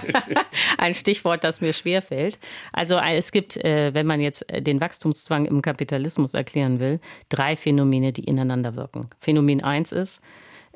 [0.78, 2.38] ein Stichwort, das mir schwerfällt.
[2.72, 8.12] Also es gibt, äh, wenn man jetzt den Wachstumszwang im Kapitalismus erklären will, drei Phänomene,
[8.12, 9.08] die ineinander wirken.
[9.30, 10.20] Phänomen 1 ist,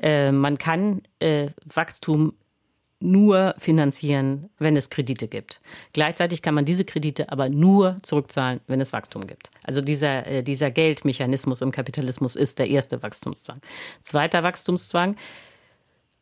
[0.00, 2.34] äh, man kann äh, Wachstum
[3.00, 5.60] nur finanzieren, wenn es Kredite gibt.
[5.92, 9.50] Gleichzeitig kann man diese Kredite aber nur zurückzahlen, wenn es Wachstum gibt.
[9.64, 13.60] Also dieser, äh, dieser Geldmechanismus im Kapitalismus ist der erste Wachstumszwang.
[14.02, 15.16] Zweiter Wachstumszwang,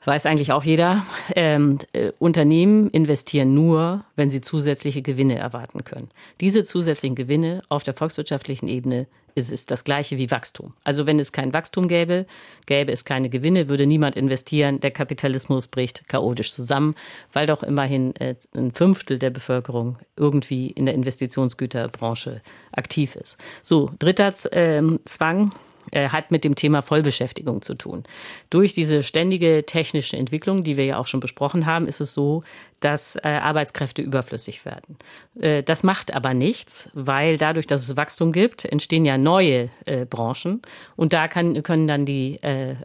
[0.06, 6.08] weiß eigentlich auch jeder, ähm, äh, Unternehmen investieren nur, wenn sie zusätzliche Gewinne erwarten können.
[6.40, 10.74] Diese zusätzlichen Gewinne auf der volkswirtschaftlichen Ebene ist, ist das gleiche wie Wachstum.
[10.84, 12.26] Also wenn es kein Wachstum gäbe,
[12.66, 16.94] gäbe es keine Gewinne, würde niemand investieren, der Kapitalismus bricht chaotisch zusammen,
[17.32, 22.42] weil doch immerhin äh, ein Fünftel der Bevölkerung irgendwie in der Investitionsgüterbranche
[22.72, 23.38] aktiv ist.
[23.62, 25.52] So, dritter äh, Zwang
[25.90, 28.04] äh, hat mit dem Thema Vollbeschäftigung zu tun.
[28.50, 32.44] Durch diese ständige technische Entwicklung, die wir ja auch schon besprochen haben, ist es so,
[32.80, 34.96] dass äh, Arbeitskräfte überflüssig werden.
[35.40, 39.70] Äh, das macht aber nichts, weil dadurch, dass es Wachstum gibt, entstehen ja neue
[40.08, 40.62] Branchen
[40.96, 42.38] und da kann, können dann die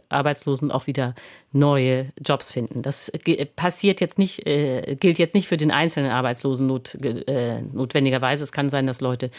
[0.08, 1.14] Arbeitslosen auch wieder
[1.52, 2.82] neue Jobs finden.
[2.82, 3.10] Das
[3.56, 6.96] passiert jetzt nicht, gilt jetzt nicht für den einzelnen Arbeitslosen not,
[7.72, 8.44] notwendigerweise.
[8.44, 9.30] Es kann sein, dass Leute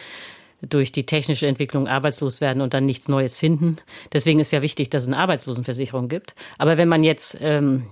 [0.62, 3.78] durch die technische Entwicklung arbeitslos werden und dann nichts Neues finden.
[4.14, 6.36] Deswegen ist ja wichtig, dass es eine Arbeitslosenversicherung gibt.
[6.58, 7.88] Aber wenn man jetzt ähm,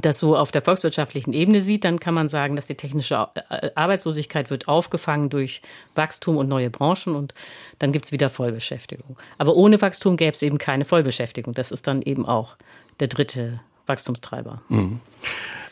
[0.00, 3.70] das so auf der volkswirtschaftlichen Ebene sieht, dann kann man sagen, dass die technische äh,
[3.74, 5.62] Arbeitslosigkeit wird aufgefangen durch
[5.94, 7.32] Wachstum und neue Branchen und
[7.78, 9.16] dann gibt es wieder Vollbeschäftigung.
[9.38, 11.54] Aber ohne Wachstum gäbe es eben keine Vollbeschäftigung.
[11.54, 12.56] Das ist dann eben auch
[13.00, 14.62] der dritte Wachstumstreiber.
[14.68, 15.00] Mhm.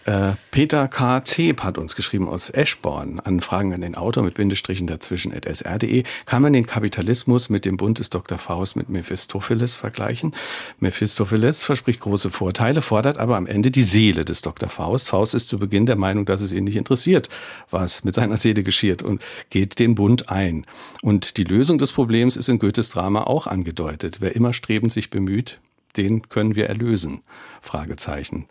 [0.04, 1.24] Äh, Peter K.
[1.24, 5.44] Zeb hat uns geschrieben aus Eschborn an Fragen an den Autor mit Bindestrichen dazwischen at
[5.44, 6.02] sr.de.
[6.26, 8.38] Kann man den Kapitalismus mit dem Bund des Dr.
[8.38, 10.34] Faust mit Mephistopheles vergleichen?
[10.80, 14.68] Mephistopheles verspricht große Vorteile, fordert aber am Ende die Seele des Dr.
[14.68, 15.08] Faust.
[15.08, 17.28] Faust ist zu Beginn der Meinung, dass es ihn nicht interessiert,
[17.70, 20.64] was mit seiner Seele geschieht und geht den Bund ein.
[21.02, 24.16] Und die Lösung des Problems ist in Goethes Drama auch angedeutet.
[24.20, 25.60] Wer immer strebend sich bemüht,
[25.96, 27.22] den können wir erlösen?
[27.60, 28.46] Fragezeichen.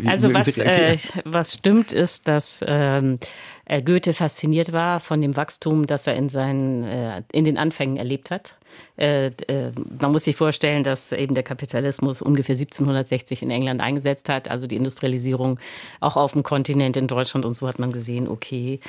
[0.00, 3.20] Wie also was, äh, was stimmt ist, dass ähm,
[3.64, 7.96] äh, Goethe fasziniert war von dem Wachstum, das er in seinen äh, in den Anfängen
[7.96, 8.56] erlebt hat.
[8.96, 14.28] Äh, äh, man muss sich vorstellen, dass eben der Kapitalismus ungefähr 1760 in England eingesetzt
[14.28, 15.60] hat, also die Industrialisierung
[16.00, 18.80] auch auf dem Kontinent in Deutschland und so hat man gesehen, okay,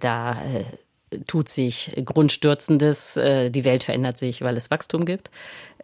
[0.00, 0.36] da
[1.26, 5.30] tut sich Grundstürzendes, äh, die Welt verändert sich, weil es Wachstum gibt.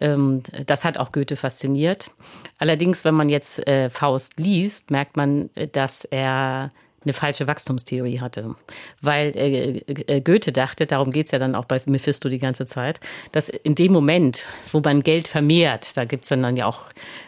[0.00, 2.10] Ähm, das hat auch Goethe fasziniert.
[2.58, 6.72] Allerdings, wenn man jetzt äh, Faust liest, merkt man, äh, dass er
[7.04, 8.54] eine falsche Wachstumstheorie hatte.
[9.00, 13.00] Weil äh, äh, Goethe dachte, darum geht's ja dann auch bei Mephisto die ganze Zeit,
[13.32, 16.80] dass in dem Moment, wo man Geld vermehrt, da gibt's dann, dann ja auch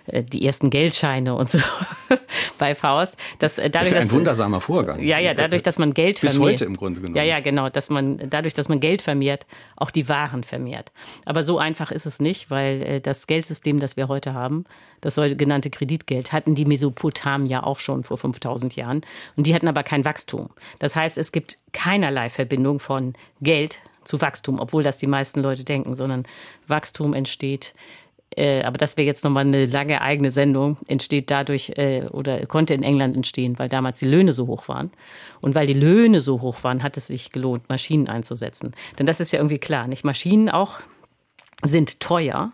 [0.07, 1.59] äh, die ersten Geldscheine und so
[2.59, 3.19] bei Faust.
[3.39, 5.03] Dass, äh, dadurch, das ist ein dass, wundersamer Vorgang.
[5.03, 6.39] Ja, ja, dadurch, dass man Geld vermehrt.
[6.39, 7.17] Bis heute im Grunde genommen.
[7.17, 7.69] Ja, ja, genau.
[7.69, 9.47] Dass man, dadurch, dass man Geld vermehrt,
[9.77, 10.93] auch die Waren vermehrt.
[11.25, 14.65] Aber so einfach ist es nicht, weil äh, das Geldsystem, das wir heute haben,
[15.01, 19.03] das sogenannte Kreditgeld, hatten die Mesopotamier auch schon vor 5000 Jahren.
[19.37, 20.51] Und die hatten aber kein Wachstum.
[20.79, 25.65] Das heißt, es gibt keinerlei Verbindung von Geld zu Wachstum, obwohl das die meisten Leute
[25.65, 26.25] denken, sondern
[26.67, 27.75] Wachstum entsteht
[28.37, 32.75] äh, aber das wäre jetzt nochmal eine lange eigene Sendung, entsteht dadurch äh, oder konnte
[32.75, 34.91] in England entstehen, weil damals die Löhne so hoch waren.
[35.41, 38.73] Und weil die Löhne so hoch waren, hat es sich gelohnt, Maschinen einzusetzen.
[38.99, 40.05] Denn das ist ja irgendwie klar, nicht?
[40.05, 40.81] Maschinen auch
[41.63, 42.53] sind teuer.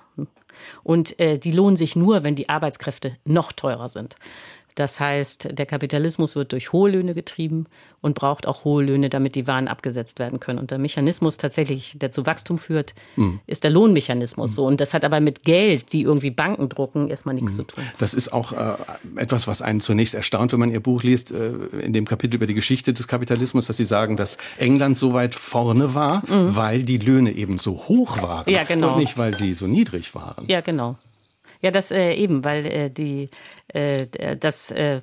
[0.83, 4.17] Und äh, die lohnen sich nur, wenn die Arbeitskräfte noch teurer sind.
[4.75, 7.67] Das heißt, der Kapitalismus wird durch hohe Löhne getrieben
[8.01, 10.59] und braucht auch hohe Löhne, damit die Waren abgesetzt werden können.
[10.59, 13.41] Und der Mechanismus tatsächlich, der zu Wachstum führt, mhm.
[13.47, 14.53] ist der Lohnmechanismus.
[14.53, 14.55] Mhm.
[14.55, 14.67] So.
[14.67, 17.57] Und das hat aber mit Geld, die irgendwie Banken drucken, erstmal nichts mhm.
[17.57, 17.85] zu tun.
[17.99, 18.75] Das ist auch äh,
[19.17, 21.51] etwas, was einen zunächst erstaunt, wenn man Ihr Buch liest, äh,
[21.81, 25.35] in dem Kapitel über die Geschichte des Kapitalismus, dass Sie sagen, dass England so weit
[25.35, 26.57] vorne war, mhm.
[26.57, 28.51] weil die Löhne eben so hoch waren.
[28.51, 28.95] Ja, genau.
[28.95, 30.45] Und nicht, weil sie so niedrig waren.
[30.47, 30.97] Ja, genau.
[31.63, 33.29] Ja, das äh, eben, weil äh, die
[33.69, 34.07] äh,
[34.37, 35.01] das äh,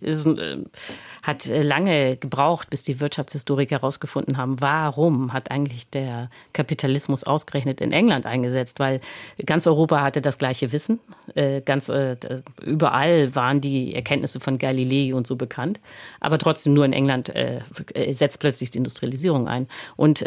[0.00, 0.58] ist, äh,
[1.22, 7.92] hat lange gebraucht, bis die Wirtschaftshistoriker herausgefunden haben, warum hat eigentlich der Kapitalismus ausgerechnet in
[7.92, 9.00] England eingesetzt, weil
[9.44, 11.00] ganz Europa hatte das gleiche Wissen,
[11.34, 12.16] äh, ganz äh,
[12.62, 15.80] überall waren die Erkenntnisse von Galilei und so bekannt,
[16.20, 17.32] aber trotzdem nur in England
[18.10, 19.66] setzt plötzlich die Industrialisierung ein.
[19.96, 20.24] Und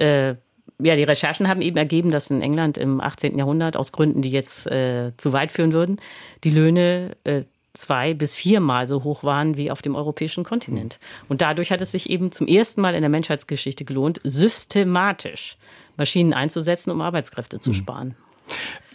[0.78, 3.38] ja, die Recherchen haben eben ergeben, dass in England im 18.
[3.38, 5.98] Jahrhundert, aus Gründen, die jetzt äh, zu weit führen würden,
[6.44, 7.44] die Löhne äh,
[7.74, 11.00] zwei bis viermal so hoch waren wie auf dem europäischen Kontinent.
[11.28, 15.58] Und dadurch hat es sich eben zum ersten Mal in der Menschheitsgeschichte gelohnt, systematisch
[15.98, 17.74] Maschinen einzusetzen, um Arbeitskräfte zu hm.
[17.74, 18.16] sparen.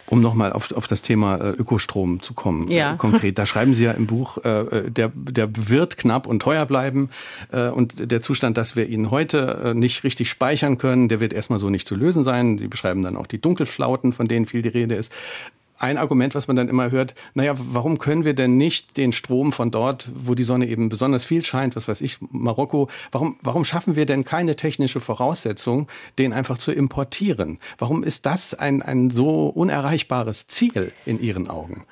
[0.07, 2.93] Um nochmal auf, auf das Thema äh, Ökostrom zu kommen, ja.
[2.93, 3.39] äh, konkret.
[3.39, 7.09] Da schreiben Sie ja im Buch, äh, äh, der, der wird knapp und teuer bleiben.
[7.51, 11.33] Äh, und der Zustand, dass wir ihn heute äh, nicht richtig speichern können, der wird
[11.33, 12.57] erstmal so nicht zu lösen sein.
[12.57, 15.11] Sie beschreiben dann auch die Dunkelflauten, von denen viel die Rede ist
[15.77, 19.51] ein Argument, was man dann immer hört, naja, warum können wir denn nicht den Strom
[19.51, 23.65] von dort, wo die Sonne eben besonders viel scheint, was weiß ich, Marokko, warum, warum
[23.65, 27.59] schaffen wir denn keine technische Voraussetzung, den einfach zu importieren?
[27.77, 31.83] Warum ist das ein, ein so unerreichbares Ziel in Ihren Augen?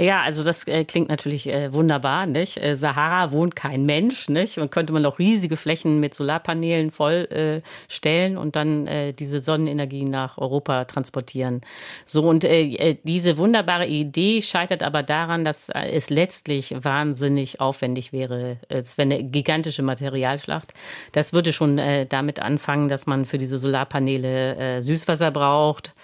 [0.00, 2.56] Ja, also das äh, klingt natürlich äh, wunderbar, nicht?
[2.56, 4.56] Äh, Sahara wohnt kein Mensch, nicht?
[4.56, 10.04] Und könnte man auch riesige Flächen mit Solarpanelen vollstellen äh, und dann äh, diese Sonnenenergie
[10.04, 11.60] nach Europa transportieren.
[12.06, 18.56] So und äh, diese wunderbare Idee scheitert aber daran, dass es letztlich wahnsinnig aufwendig wäre.
[18.70, 20.72] Es wäre eine gigantische Materialschlacht.
[21.12, 21.78] Das würde schon
[22.08, 25.94] damit anfangen, dass man für diese Solarpaneele Süßwasser braucht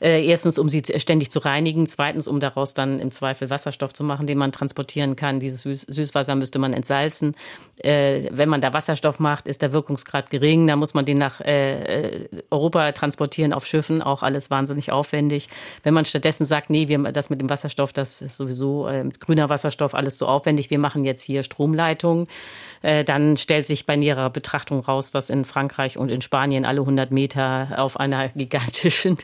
[0.00, 1.86] Äh, erstens, um sie ständig zu reinigen.
[1.86, 5.40] Zweitens, um daraus dann im Zweifel Wasserstoff zu machen, den man transportieren kann.
[5.40, 7.34] Dieses Süß Süßwasser müsste man entsalzen.
[7.78, 10.66] Äh, wenn man da Wasserstoff macht, ist der Wirkungsgrad gering.
[10.66, 14.00] Da muss man den nach äh, Europa transportieren auf Schiffen.
[14.00, 15.48] Auch alles wahnsinnig aufwendig.
[15.82, 19.20] Wenn man stattdessen sagt, nee, wir, das mit dem Wasserstoff, das ist sowieso äh, mit
[19.20, 20.70] grüner Wasserstoff alles so aufwendig.
[20.70, 22.26] Wir machen jetzt hier Stromleitungen.
[22.82, 26.80] Äh, dann stellt sich bei näherer Betrachtung raus, dass in Frankreich und in Spanien alle
[26.80, 29.18] 100 Meter auf einer gigantischen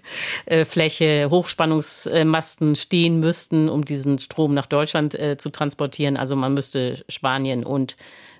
[0.44, 6.16] äh, Fläche Hochspannungsmasten stehen müssten, um diesen Strom nach Deutschland äh, zu transportieren.
[6.16, 7.96] Also man müsste Spanien und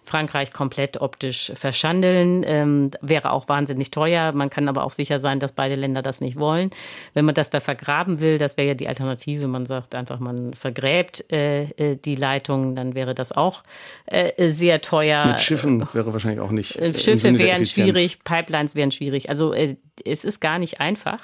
[0.07, 2.45] Frankreich komplett optisch verschandeln.
[2.47, 4.33] Ähm, wäre auch wahnsinnig teuer.
[4.33, 6.71] Man kann aber auch sicher sein, dass beide Länder das nicht wollen.
[7.15, 9.47] Wenn man das da vergraben will, das wäre ja die Alternative.
[9.49, 13.63] Man sagt einfach, man vergräbt äh, äh die Leitung, dann wäre das auch
[14.07, 15.27] äh, sehr teuer.
[15.27, 16.77] Mit Schiffen wäre wahrscheinlich auch nicht.
[16.77, 19.29] Äh, Schiffe wären schwierig, Pipelines wären schwierig.
[19.29, 21.21] Also äh, es ist gar nicht einfach,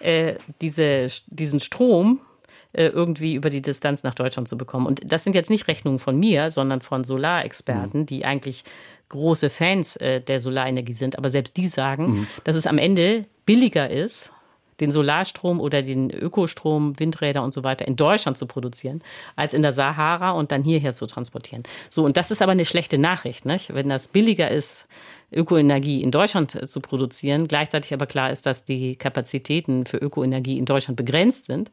[0.00, 2.33] äh, diese, diesen Strom äh,
[2.82, 4.86] irgendwie über die Distanz nach Deutschland zu bekommen.
[4.86, 8.06] Und das sind jetzt nicht Rechnungen von mir, sondern von Solarexperten, mhm.
[8.06, 8.64] die eigentlich
[9.08, 11.16] große Fans äh, der Solarenergie sind.
[11.18, 12.26] Aber selbst die sagen, mhm.
[12.44, 14.32] dass es am Ende billiger ist,
[14.80, 19.02] den Solarstrom oder den Ökostrom, Windräder und so weiter in Deutschland zu produzieren,
[19.36, 21.62] als in der Sahara und dann hierher zu transportieren.
[21.90, 23.72] So, und das ist aber eine schlechte Nachricht, nicht?
[23.74, 24.86] wenn das billiger ist,
[25.34, 30.58] Ökoenergie in Deutschland äh, zu produzieren, gleichzeitig aber klar ist, dass die Kapazitäten für Ökoenergie
[30.58, 31.70] in Deutschland begrenzt sind,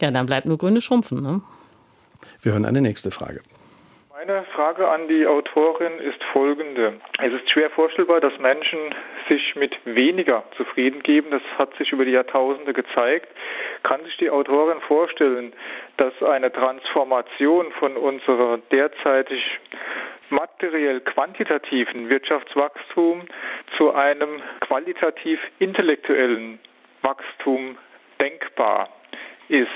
[0.00, 1.20] ja, dann bleibt nur grüne Schrumpfen.
[1.20, 1.42] Ne?
[2.42, 3.40] Wir hören eine nächste Frage.
[4.26, 7.00] Meine Frage an die Autorin ist folgende.
[7.22, 8.78] Es ist schwer vorstellbar, dass Menschen
[9.30, 11.30] sich mit weniger zufrieden geben.
[11.30, 13.28] Das hat sich über die Jahrtausende gezeigt.
[13.82, 15.54] Kann sich die Autorin vorstellen,
[15.96, 19.42] dass eine Transformation von unserer derzeitig
[20.30, 23.22] materiell quantitativen Wirtschaftswachstum
[23.76, 26.58] zu einem qualitativ intellektuellen
[27.02, 27.76] Wachstum
[28.20, 28.88] denkbar
[29.48, 29.68] ist.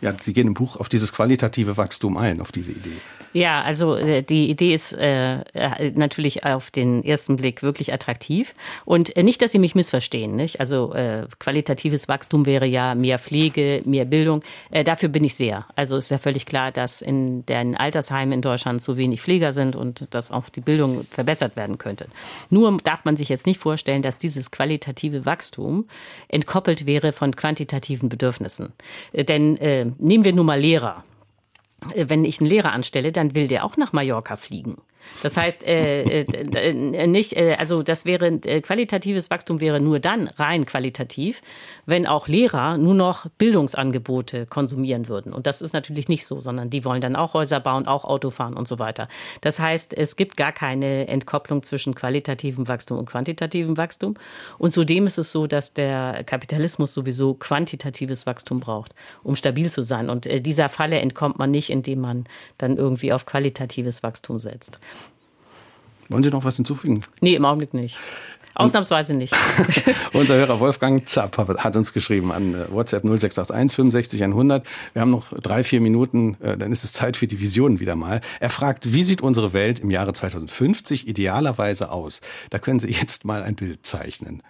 [0.00, 2.96] Ja, Sie gehen im Buch auf dieses qualitative Wachstum ein, auf diese Idee.
[3.32, 8.54] Ja, also äh, die Idee ist äh, äh, natürlich auf den ersten Blick wirklich attraktiv.
[8.84, 10.34] Und äh, nicht, dass Sie mich missverstehen.
[10.34, 10.58] Nicht?
[10.58, 14.42] Also äh, qualitatives Wachstum wäre ja mehr Pflege, mehr Bildung.
[14.70, 15.66] Äh, dafür bin ich sehr.
[15.76, 19.76] Also ist ja völlig klar, dass in den Altersheimen in Deutschland zu wenig Pfleger sind
[19.76, 22.06] und dass auch die Bildung verbessert werden könnte.
[22.48, 25.86] Nur darf man sich jetzt nicht vorstellen, dass dieses qualitative Wachstum
[26.28, 28.72] entkoppelt wäre von quantitativen Bedürfnissen.
[29.14, 31.04] Denn äh, nehmen wir nun mal Lehrer.
[31.94, 34.78] Äh, wenn ich einen Lehrer anstelle, dann will der auch nach Mallorca fliegen.
[35.22, 39.98] Das heißt, äh, äh, äh, nicht, äh, also das wäre äh, qualitatives Wachstum wäre nur
[39.98, 41.42] dann rein qualitativ,
[41.86, 45.32] wenn auch Lehrer nur noch Bildungsangebote konsumieren würden.
[45.32, 48.30] Und das ist natürlich nicht so, sondern die wollen dann auch Häuser bauen, auch Auto
[48.30, 49.08] fahren und so weiter.
[49.40, 54.14] Das heißt, es gibt gar keine Entkopplung zwischen qualitativem Wachstum und quantitativem Wachstum.
[54.58, 59.82] Und zudem ist es so, dass der Kapitalismus sowieso quantitatives Wachstum braucht, um stabil zu
[59.82, 60.08] sein.
[60.08, 62.24] Und äh, dieser Falle entkommt man nicht, indem man
[62.58, 64.78] dann irgendwie auf qualitatives Wachstum setzt.
[66.10, 67.02] Wollen Sie noch was hinzufügen?
[67.20, 67.96] Nee, im Augenblick nicht.
[68.54, 69.34] Ausnahmsweise nicht.
[70.12, 74.66] Unser Hörer Wolfgang Zapp hat uns geschrieben an äh, WhatsApp 0681 65 100.
[74.92, 77.96] Wir haben noch drei, vier Minuten, äh, dann ist es Zeit für die Visionen wieder
[77.96, 78.20] mal.
[78.40, 82.20] Er fragt, wie sieht unsere Welt im Jahre 2050 idealerweise aus?
[82.50, 84.42] Da können Sie jetzt mal ein Bild zeichnen.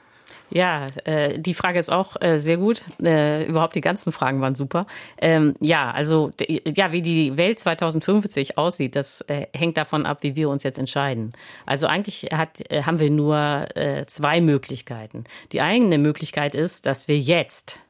[0.51, 2.83] Ja, äh, die Frage ist auch äh, sehr gut.
[3.03, 4.87] Äh, überhaupt die ganzen Fragen waren super.
[5.19, 10.35] Ähm, ja, also ja, wie die Welt 2050 aussieht, das äh, hängt davon ab, wie
[10.35, 11.33] wir uns jetzt entscheiden.
[11.67, 15.25] Also eigentlich hat, äh, haben wir nur äh, zwei Möglichkeiten.
[15.53, 17.81] Die eigene Möglichkeit ist, dass wir jetzt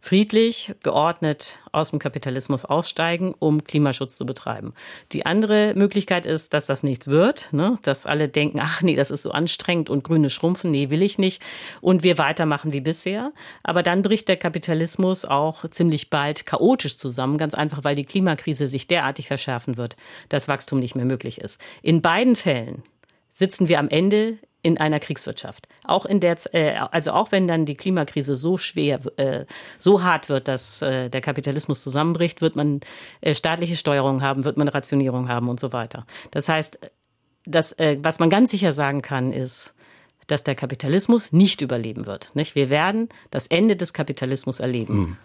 [0.00, 4.72] friedlich, geordnet aus dem Kapitalismus aussteigen, um Klimaschutz zu betreiben.
[5.12, 7.78] Die andere Möglichkeit ist, dass das nichts wird, ne?
[7.82, 11.18] dass alle denken, ach nee, das ist so anstrengend und grüne schrumpfen, nee, will ich
[11.18, 11.42] nicht
[11.80, 13.32] und wir weitermachen wie bisher.
[13.62, 18.68] Aber dann bricht der Kapitalismus auch ziemlich bald chaotisch zusammen, ganz einfach, weil die Klimakrise
[18.68, 19.96] sich derartig verschärfen wird,
[20.28, 21.60] dass Wachstum nicht mehr möglich ist.
[21.82, 22.82] In beiden Fällen
[23.30, 25.68] sitzen wir am Ende in einer Kriegswirtschaft.
[25.84, 29.44] Auch in der, äh, also auch wenn dann die Klimakrise so schwer, äh,
[29.78, 32.80] so hart wird, dass äh, der Kapitalismus zusammenbricht, wird man
[33.20, 36.06] äh, staatliche Steuerung haben, wird man Rationierung haben und so weiter.
[36.30, 36.78] Das heißt,
[37.44, 39.74] das, äh, was man ganz sicher sagen kann, ist,
[40.26, 42.34] dass der Kapitalismus nicht überleben wird.
[42.34, 42.54] Nicht?
[42.54, 45.18] Wir werden das Ende des Kapitalismus erleben.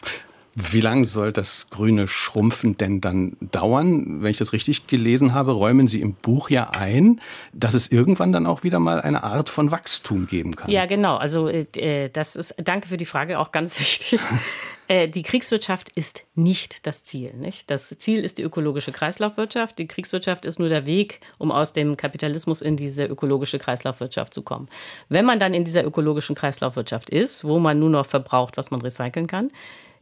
[0.57, 4.23] Wie lange soll das grüne Schrumpfen denn dann dauern?
[4.23, 7.19] Wenn ich das richtig gelesen habe, räumen Sie im Buch ja ein,
[7.51, 10.71] dass es irgendwann dann auch wieder mal eine Art von Wachstum geben kann.
[10.71, 11.17] Ja, genau.
[11.17, 14.17] Also äh, das ist, danke für die Frage, auch ganz wichtig.
[14.87, 17.33] Äh, die Kriegswirtschaft ist nicht das Ziel.
[17.33, 17.69] Nicht?
[17.69, 19.77] Das Ziel ist die ökologische Kreislaufwirtschaft.
[19.79, 24.41] Die Kriegswirtschaft ist nur der Weg, um aus dem Kapitalismus in diese ökologische Kreislaufwirtschaft zu
[24.41, 24.69] kommen.
[25.09, 28.81] Wenn man dann in dieser ökologischen Kreislaufwirtschaft ist, wo man nur noch verbraucht, was man
[28.81, 29.49] recyceln kann,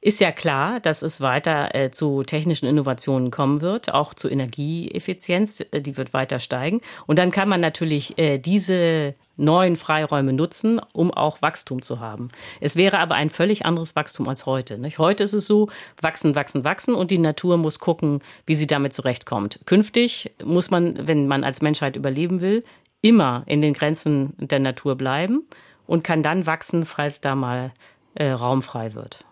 [0.04, 5.62] ist ja klar, dass es weiter äh, zu technischen Innovationen kommen wird, auch zu Energieeffizienz,
[5.72, 6.82] äh, die wird weiter steigen.
[7.08, 12.28] Und dann kann man natürlich äh, diese neuen Freiräume nutzen, um auch Wachstum zu haben.
[12.60, 14.78] Es wäre aber ein völlig anderes Wachstum als heute.
[14.97, 15.70] Heute ist es so,
[16.01, 19.62] wachsen, wachsen, wachsen und die Natur muss gucken, wie sie damit zurechtkommt.
[19.66, 22.66] Künftig muss man, wenn man als Menschheit überleben will,
[23.01, 25.45] immer in den Grenzen der Natur bleiben
[25.88, 27.72] und kann dann wachsen, falls da mal
[28.16, 29.26] äh, Raum frei wird.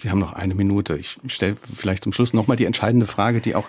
[0.00, 0.96] Sie haben noch eine Minute.
[0.96, 3.68] Ich stelle vielleicht zum Schluss nochmal die entscheidende Frage, die auch,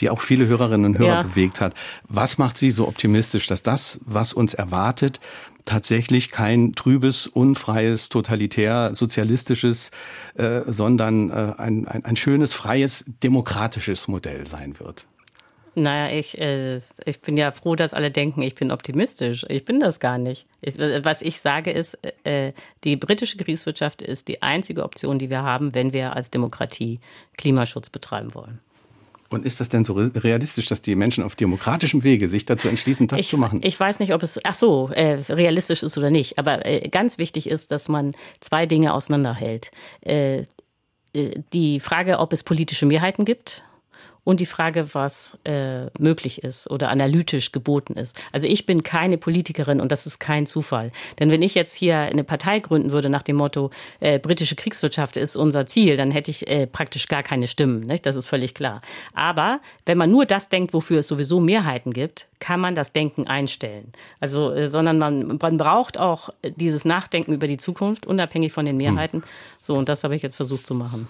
[0.00, 1.22] die auch viele Hörerinnen und Hörer ja.
[1.22, 1.74] bewegt hat.
[2.06, 5.20] Was macht Sie so optimistisch, dass das, was uns erwartet,
[5.64, 9.90] tatsächlich kein trübes, unfreies, totalitär, sozialistisches,
[10.34, 15.06] äh, sondern äh, ein, ein, ein schönes, freies, demokratisches Modell sein wird?
[15.74, 19.46] Naja, ich, äh, ich bin ja froh, dass alle denken, ich bin optimistisch.
[19.48, 20.46] Ich bin das gar nicht.
[20.60, 22.52] Ich, was ich sage ist, äh,
[22.82, 26.98] die britische Kriegswirtschaft ist die einzige Option, die wir haben, wenn wir als Demokratie
[27.36, 28.58] Klimaschutz betreiben wollen.
[29.32, 33.06] Und ist das denn so realistisch, dass die Menschen auf demokratischem Wege sich dazu entschließen,
[33.06, 33.60] das ich, zu machen?
[33.62, 36.36] Ich weiß nicht, ob es, ach so, äh, realistisch ist oder nicht.
[36.36, 38.10] Aber äh, ganz wichtig ist, dass man
[38.40, 39.70] zwei Dinge auseinanderhält.
[40.00, 40.46] Äh,
[41.12, 43.62] äh die Frage, ob es politische Mehrheiten gibt
[44.24, 48.18] und die Frage, was äh, möglich ist oder analytisch geboten ist.
[48.32, 50.92] Also ich bin keine Politikerin und das ist kein Zufall.
[51.18, 55.16] Denn wenn ich jetzt hier eine Partei gründen würde nach dem Motto, äh, britische Kriegswirtschaft
[55.16, 57.80] ist unser Ziel, dann hätte ich äh, praktisch gar keine Stimmen.
[57.80, 58.06] Nicht?
[58.06, 58.80] Das ist völlig klar.
[59.14, 63.26] Aber wenn man nur das denkt, wofür es sowieso Mehrheiten gibt, kann man das Denken
[63.26, 63.92] einstellen.
[64.18, 68.76] Also, äh, sondern man, man braucht auch dieses Nachdenken über die Zukunft, unabhängig von den
[68.76, 69.22] Mehrheiten.
[69.22, 69.28] Hm.
[69.60, 71.08] So, und das habe ich jetzt versucht zu machen.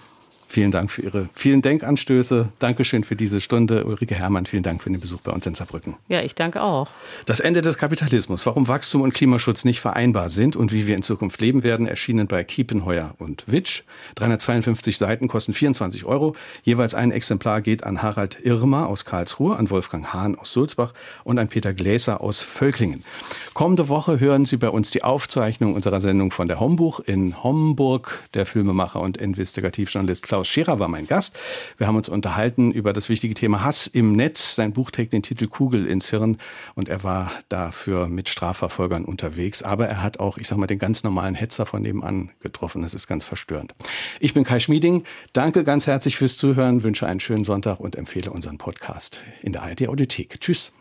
[0.51, 2.49] Vielen Dank für Ihre vielen Denkanstöße.
[2.59, 3.85] Dankeschön für diese Stunde.
[3.85, 5.95] Ulrike Herrmann, vielen Dank für den Besuch bei uns in Saarbrücken.
[6.09, 6.89] Ja, ich danke auch.
[7.25, 11.03] Das Ende des Kapitalismus, warum Wachstum und Klimaschutz nicht vereinbar sind und wie wir in
[11.03, 13.83] Zukunft leben werden, erschienen bei Kiepenheuer und Witsch.
[14.15, 16.35] 352 Seiten kosten 24 Euro.
[16.63, 20.93] Jeweils ein Exemplar geht an Harald Irmer aus Karlsruhe, an Wolfgang Hahn aus Sulzbach
[21.23, 23.05] und an Peter Gläser aus Völklingen.
[23.53, 28.19] Kommende Woche hören Sie bei uns die Aufzeichnung unserer Sendung von der Hombuch in Homburg.
[28.33, 31.37] Der Filmemacher und Investigativjournalist Klaus Klaus Scherer war mein Gast.
[31.77, 34.55] Wir haben uns unterhalten über das wichtige Thema Hass im Netz.
[34.55, 36.37] Sein Buch trägt den Titel Kugel ins Hirn
[36.73, 39.61] und er war dafür mit Strafverfolgern unterwegs.
[39.61, 42.81] Aber er hat auch, ich sag mal, den ganz normalen Hetzer von nebenan getroffen.
[42.81, 43.75] Das ist ganz verstörend.
[44.19, 45.03] Ich bin Kai Schmieding.
[45.31, 49.61] Danke ganz herzlich fürs Zuhören, wünsche einen schönen Sonntag und empfehle unseren Podcast in der
[49.61, 50.41] ARD Audiothek.
[50.41, 50.73] Tschüss.